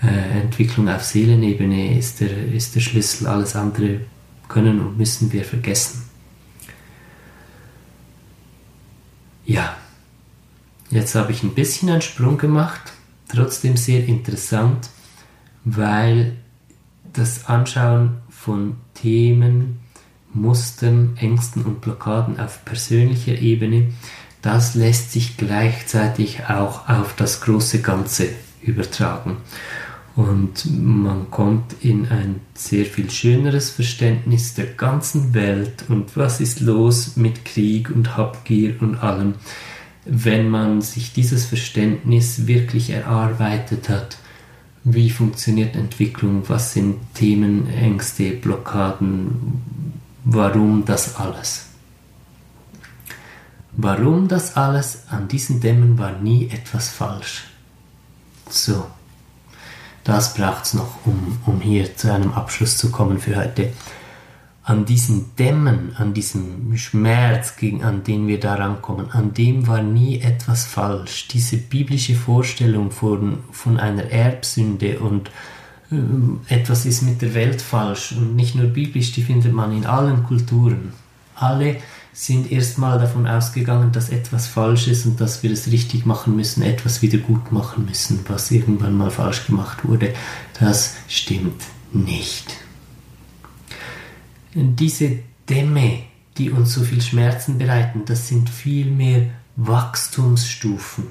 äh, 0.03 0.41
Entwicklung 0.41 0.89
auf 0.89 1.05
Seelenebene 1.05 1.99
ist 1.99 2.21
der, 2.21 2.53
ist 2.53 2.75
der 2.75 2.81
Schlüssel, 2.81 3.27
alles 3.27 3.57
andere 3.57 4.01
können 4.49 4.81
und 4.81 4.97
müssen 4.97 5.33
wir 5.33 5.45
vergessen. 5.45 6.05
Ja, 9.45 9.77
jetzt 10.91 11.15
habe 11.15 11.33
ich 11.33 11.43
ein 11.43 11.55
bisschen 11.55 11.89
einen 11.89 12.03
Sprung 12.03 12.39
gemacht, 12.39 12.93
trotzdem 13.29 13.77
sehr 13.77 14.07
interessant, 14.07 14.91
weil 15.65 16.37
das 17.13 17.47
Anschauen 17.47 18.19
von 18.29 18.77
Themen, 18.95 19.81
Mustern, 20.33 21.17
Ängsten 21.17 21.65
und 21.65 21.81
Blockaden 21.81 22.39
auf 22.39 22.65
persönlicher 22.65 23.39
Ebene, 23.39 23.93
das 24.43 24.75
lässt 24.75 25.13
sich 25.13 25.37
gleichzeitig 25.37 26.45
auch 26.49 26.89
auf 26.89 27.17
das 27.17 27.41
große 27.41 27.81
Ganze 27.81 28.29
übertragen. 28.63 29.39
Und 30.19 30.69
man 30.77 31.31
kommt 31.31 31.77
in 31.81 32.09
ein 32.09 32.41
sehr 32.53 32.87
viel 32.87 33.09
schöneres 33.09 33.71
Verständnis 33.71 34.53
der 34.53 34.67
ganzen 34.67 35.33
Welt 35.33 35.85
und 35.89 36.17
was 36.17 36.41
ist 36.41 36.59
los 36.59 37.17
mit 37.17 37.45
Krieg 37.45 37.89
und 37.89 38.17
Habgier 38.17 38.75
und 38.81 38.97
allem, 38.97 39.35
wenn 40.05 40.51
man 40.51 40.81
sich 40.81 41.13
dieses 41.13 41.47
Verständnis 41.47 42.49
wirklich 42.49 42.91
erarbeitet 42.91 43.89
hat. 43.89 44.19
Wie 44.83 45.09
funktioniert 45.09 45.77
Entwicklung? 45.77 46.43
Was 46.49 46.73
sind 46.73 46.97
Themen, 47.15 47.71
Ängste, 47.71 48.33
Blockaden? 48.33 49.63
Warum 50.25 50.85
das 50.85 51.15
alles? 51.15 51.67
Warum 53.71 54.27
das 54.27 54.57
alles? 54.57 55.05
An 55.11 55.29
diesen 55.29 55.61
Dämmen 55.61 55.97
war 55.97 56.19
nie 56.19 56.49
etwas 56.51 56.89
falsch. 56.89 57.45
So, 58.51 58.85
das 60.09 60.33
braucht 60.33 60.65
es 60.65 60.75
noch, 60.75 61.05
um, 61.05 61.39
um 61.45 61.61
hier 61.61 61.95
zu 61.95 62.11
einem 62.11 62.33
Abschluss 62.33 62.79
zu 62.79 62.91
kommen 62.91 63.19
für 63.19 63.37
heute. 63.37 63.73
An 64.63 64.87
diesen 64.87 65.37
Dämmen, 65.37 65.95
an 65.97 66.15
diesem 66.15 66.77
Schmerz, 66.79 67.57
gegen, 67.57 67.85
an 67.85 68.05
den 68.05 68.27
wir 68.27 68.41
da 68.41 68.55
rankommen, 68.55 69.11
an 69.11 69.35
dem 69.35 69.67
war 69.67 69.83
nie 69.83 70.21
etwas 70.21 70.65
falsch. 70.65 71.29
Diese 71.29 71.59
biblische 71.59 72.15
Vorstellung 72.15 72.91
von, 72.91 73.41
von 73.53 73.79
einer 73.79 74.11
Erbsünde 74.11 74.99
und 74.99 75.31
etwas 76.49 76.87
ist 76.87 77.03
mit 77.03 77.21
der 77.21 77.35
Welt 77.35 77.61
falsch 77.61 78.13
und 78.13 78.35
nicht 78.35 78.55
nur 78.55 78.67
biblisch, 78.67 79.13
die 79.13 79.23
findet 79.23 79.53
man 79.53 79.77
in 79.77 79.87
allen 79.87 80.25
Kulturen. 80.25 80.93
Alle 81.35 81.77
sind 82.19 82.51
erstmal 82.51 82.99
davon 82.99 83.29
ausgegangen, 83.29 83.93
dass 83.93 84.09
etwas 84.09 84.49
falsch 84.49 84.89
ist 84.89 85.07
und 85.07 85.21
dass 85.21 85.45
wir 85.45 85.53
es 85.53 85.71
richtig 85.71 86.05
machen 86.05 86.35
müssen, 86.35 86.65
etwas 86.65 87.01
wieder 87.01 87.19
gut 87.19 87.53
machen 87.53 87.85
müssen, 87.85 88.25
was 88.27 88.51
irgendwann 88.51 88.97
mal 88.97 89.11
falsch 89.11 89.47
gemacht 89.47 89.85
wurde. 89.85 90.13
Das 90.59 90.97
stimmt 91.07 91.63
nicht. 91.93 92.57
Diese 94.53 95.21
Dämme, 95.49 96.01
die 96.39 96.51
uns 96.51 96.75
so 96.75 96.83
viel 96.83 97.01
Schmerzen 97.01 97.57
bereiten, 97.57 98.03
das 98.05 98.27
sind 98.27 98.51
vielmehr 98.51 99.31
Wachstumsstufen 99.55 101.07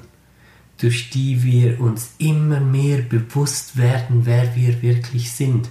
durch 0.78 1.10
die 1.10 1.42
wir 1.42 1.80
uns 1.80 2.12
immer 2.18 2.60
mehr 2.60 2.98
bewusst 2.98 3.76
werden, 3.76 4.26
wer 4.26 4.54
wir 4.54 4.80
wirklich 4.80 5.32
sind. 5.32 5.68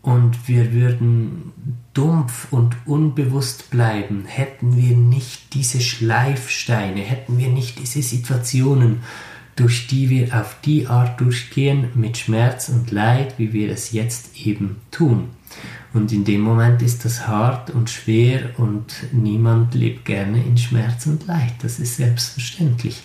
Und 0.00 0.48
wir 0.48 0.72
würden 0.72 1.52
dumpf 1.94 2.48
und 2.50 2.76
unbewusst 2.86 3.70
bleiben, 3.70 4.24
hätten 4.26 4.76
wir 4.76 4.96
nicht 4.96 5.54
diese 5.54 5.80
Schleifsteine, 5.80 7.00
hätten 7.00 7.38
wir 7.38 7.48
nicht 7.48 7.78
diese 7.78 8.02
Situationen, 8.02 9.00
durch 9.56 9.86
die 9.86 10.10
wir 10.10 10.38
auf 10.38 10.56
die 10.64 10.88
Art 10.88 11.20
durchgehen 11.20 11.88
mit 11.94 12.18
Schmerz 12.18 12.68
und 12.68 12.90
Leid, 12.90 13.34
wie 13.38 13.52
wir 13.52 13.70
es 13.70 13.92
jetzt 13.92 14.36
eben 14.36 14.80
tun. 14.90 15.28
Und 15.92 16.10
in 16.10 16.24
dem 16.24 16.40
Moment 16.40 16.82
ist 16.82 17.04
das 17.04 17.28
hart 17.28 17.70
und 17.70 17.88
schwer 17.88 18.58
und 18.58 18.92
niemand 19.12 19.74
lebt 19.74 20.04
gerne 20.04 20.42
in 20.42 20.58
Schmerz 20.58 21.06
und 21.06 21.28
Leid. 21.28 21.54
Das 21.62 21.78
ist 21.78 21.96
selbstverständlich. 21.96 23.02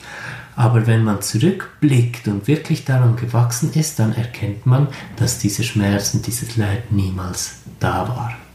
Aber 0.56 0.88
wenn 0.88 1.04
man 1.04 1.22
zurückblickt 1.22 2.28
und 2.28 2.48
wirklich 2.48 2.86
daran 2.86 3.16
gewachsen 3.16 3.72
ist, 3.74 4.00
dann 4.00 4.14
erkennt 4.14 4.66
man, 4.66 4.88
dass 5.18 5.38
dieser 5.38 5.64
Schmerz 5.64 6.16
und 6.16 6.26
dieses 6.26 6.58
Leid 6.58 6.92
niemals 6.92 7.60
da 7.80 8.08
war. 8.08 8.49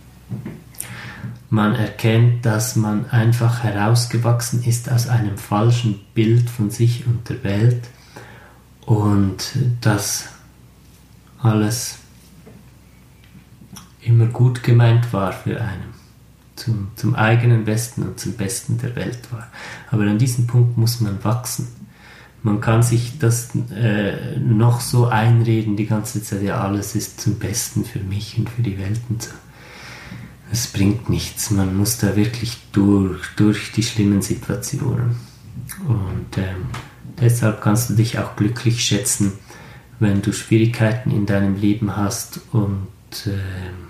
Man 1.50 1.74
erkennt, 1.74 2.44
dass 2.44 2.74
man 2.74 3.08
einfach 3.10 3.62
herausgewachsen 3.62 4.64
ist 4.64 4.90
aus 4.90 5.08
einem 5.08 5.38
falschen 5.38 6.00
Bild 6.14 6.50
von 6.50 6.70
sich 6.70 7.06
und 7.06 7.28
der 7.28 7.44
Welt 7.44 7.82
und 8.86 9.36
dass 9.80 10.30
alles 11.38 11.98
immer 14.02 14.26
gut 14.26 14.62
gemeint 14.62 15.12
war 15.12 15.32
für 15.32 15.60
einen, 15.60 15.94
zum, 16.56 16.88
zum 16.96 17.14
eigenen 17.14 17.64
Besten 17.64 18.02
und 18.02 18.18
zum 18.18 18.32
Besten 18.32 18.78
der 18.78 18.96
Welt 18.96 19.30
war. 19.30 19.46
Aber 19.90 20.02
an 20.04 20.18
diesem 20.18 20.46
Punkt 20.46 20.76
muss 20.76 21.00
man 21.00 21.22
wachsen. 21.24 21.68
Man 22.42 22.60
kann 22.60 22.82
sich 22.82 23.18
das 23.18 23.50
äh, 23.74 24.38
noch 24.38 24.80
so 24.80 25.06
einreden 25.06 25.76
die 25.76 25.86
ganze 25.86 26.22
Zeit, 26.22 26.42
ja, 26.42 26.60
alles 26.60 26.94
ist 26.94 27.20
zum 27.20 27.38
Besten 27.38 27.84
für 27.84 28.00
mich 28.00 28.36
und 28.36 28.50
für 28.50 28.62
die 28.62 28.78
Welt 28.78 29.00
und 29.08 29.22
so. 29.22 29.30
Es 30.54 30.68
bringt 30.68 31.10
nichts. 31.10 31.50
Man 31.50 31.76
muss 31.76 31.98
da 31.98 32.14
wirklich 32.14 32.58
durch, 32.70 33.26
durch 33.34 33.72
die 33.72 33.82
schlimmen 33.82 34.22
Situationen. 34.22 35.16
Und 35.88 36.38
ähm, 36.38 36.66
deshalb 37.20 37.60
kannst 37.60 37.90
du 37.90 37.94
dich 37.94 38.20
auch 38.20 38.36
glücklich 38.36 38.84
schätzen, 38.84 39.32
wenn 39.98 40.22
du 40.22 40.32
Schwierigkeiten 40.32 41.10
in 41.10 41.26
deinem 41.26 41.56
Leben 41.60 41.96
hast 41.96 42.38
und 42.52 42.86
ähm, 43.26 43.88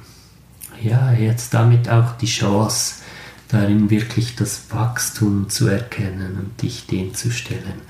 ja, 0.83 1.13
jetzt 1.13 1.53
damit 1.53 1.91
auch 1.91 2.17
die 2.17 2.25
Chance, 2.25 3.03
darin 3.49 3.91
wirklich 3.91 4.35
das 4.35 4.63
Wachstum 4.71 5.51
zu 5.51 5.67
erkennen 5.67 6.39
und 6.39 6.63
dich 6.63 6.87
dem 6.87 7.13
zu 7.13 7.31
stellen. 7.31 7.83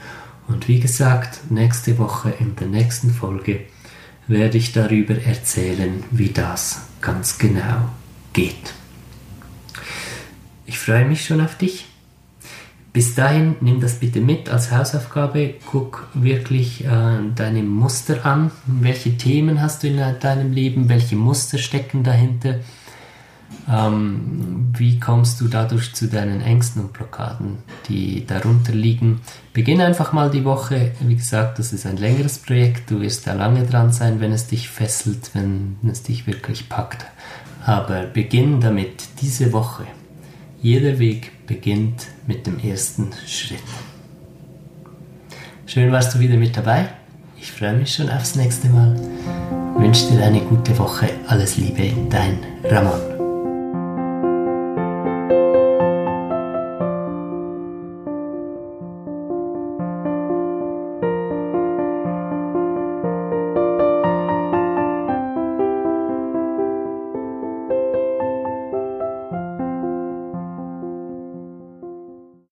Und 0.49 0.67
wie 0.67 0.81
gesagt, 0.81 1.49
nächste 1.49 1.97
Woche 1.99 2.31
in 2.41 2.57
der 2.57 2.67
nächsten 2.67 3.13
Folge 3.13 3.67
werde 4.27 4.59
ich 4.59 4.73
darüber 4.73 5.15
erzählen, 5.15 6.03
wie 6.11 6.31
das 6.31 6.81
ganz 7.01 7.39
genau 7.39 7.89
geht. 8.35 8.75
Ich 10.67 10.79
freue 10.79 11.07
mich 11.07 11.25
schon 11.25 11.41
auf 11.41 11.57
dich. 11.57 11.87
Bis 12.93 13.15
dahin 13.17 13.57
nimm 13.61 13.81
das 13.81 13.95
bitte 13.95 14.21
mit 14.21 14.49
als 14.49 14.71
Hausaufgabe. 14.71 15.55
Guck 15.67 16.07
wirklich 16.15 16.85
äh, 16.85 17.19
deine 17.35 17.63
Muster 17.63 18.25
an. 18.25 18.53
Welche 18.67 19.17
Themen 19.17 19.61
hast 19.61 19.83
du 19.83 19.89
in 19.89 20.01
deinem 20.21 20.53
Leben? 20.53 20.89
Welche 20.89 21.17
Muster 21.17 21.59
stecken 21.59 22.05
dahinter? 22.05 22.61
Ähm, 23.69 24.73
wie 24.77 25.01
kommst 25.01 25.41
du 25.41 25.49
dadurch 25.49 25.95
zu 25.95 26.07
deinen 26.09 26.41
Ängsten 26.41 26.83
und 26.83 26.93
Blockaden, 26.93 27.59
die 27.89 28.27
darunter 28.27 28.73
liegen? 28.73 29.21
Beginn 29.53 29.81
einfach 29.81 30.13
mal 30.13 30.31
die 30.31 30.45
Woche. 30.45 30.93
Wie 31.01 31.17
gesagt, 31.17 31.59
das 31.59 31.73
ist 31.73 31.87
ein 31.87 31.97
längeres 31.97 32.39
Projekt. 32.39 32.91
Du 32.91 33.01
wirst 33.01 33.27
da 33.27 33.33
lange 33.33 33.65
dran 33.65 33.93
sein, 33.93 34.21
wenn 34.21 34.33
es 34.33 34.47
dich 34.47 34.69
fesselt, 34.69 35.31
wenn 35.35 35.79
es 35.91 36.03
dich 36.03 36.27
wirklich 36.27 36.69
packt. 36.69 37.07
Aber 37.65 38.03
beginn 38.05 38.61
damit 38.61 39.05
diese 39.21 39.53
Woche, 39.53 39.87
Jeder 40.65 40.99
Weg 40.99 41.47
beginnt 41.47 42.07
mit 42.27 42.47
dem 42.47 42.59
ersten 42.59 43.11
Schritt. 43.27 43.59
Schön 45.67 45.93
warst 45.93 46.15
du 46.15 46.21
wieder 46.21 46.39
mit 46.39 46.57
dabei. 46.57 46.89
Ich 47.39 47.53
freue 47.53 47.75
mich 47.75 47.93
schon 47.93 48.09
aufs 48.09 48.35
nächste 48.35 48.69
Mal. 48.69 48.99
wünsche 49.77 50.11
dir 50.11 50.25
eine 50.25 50.41
gute 50.41 50.79
Woche. 50.79 51.11
Alles 51.27 51.59
Liebe, 51.59 51.93
dein 52.09 52.39
Ramon. 52.65 53.14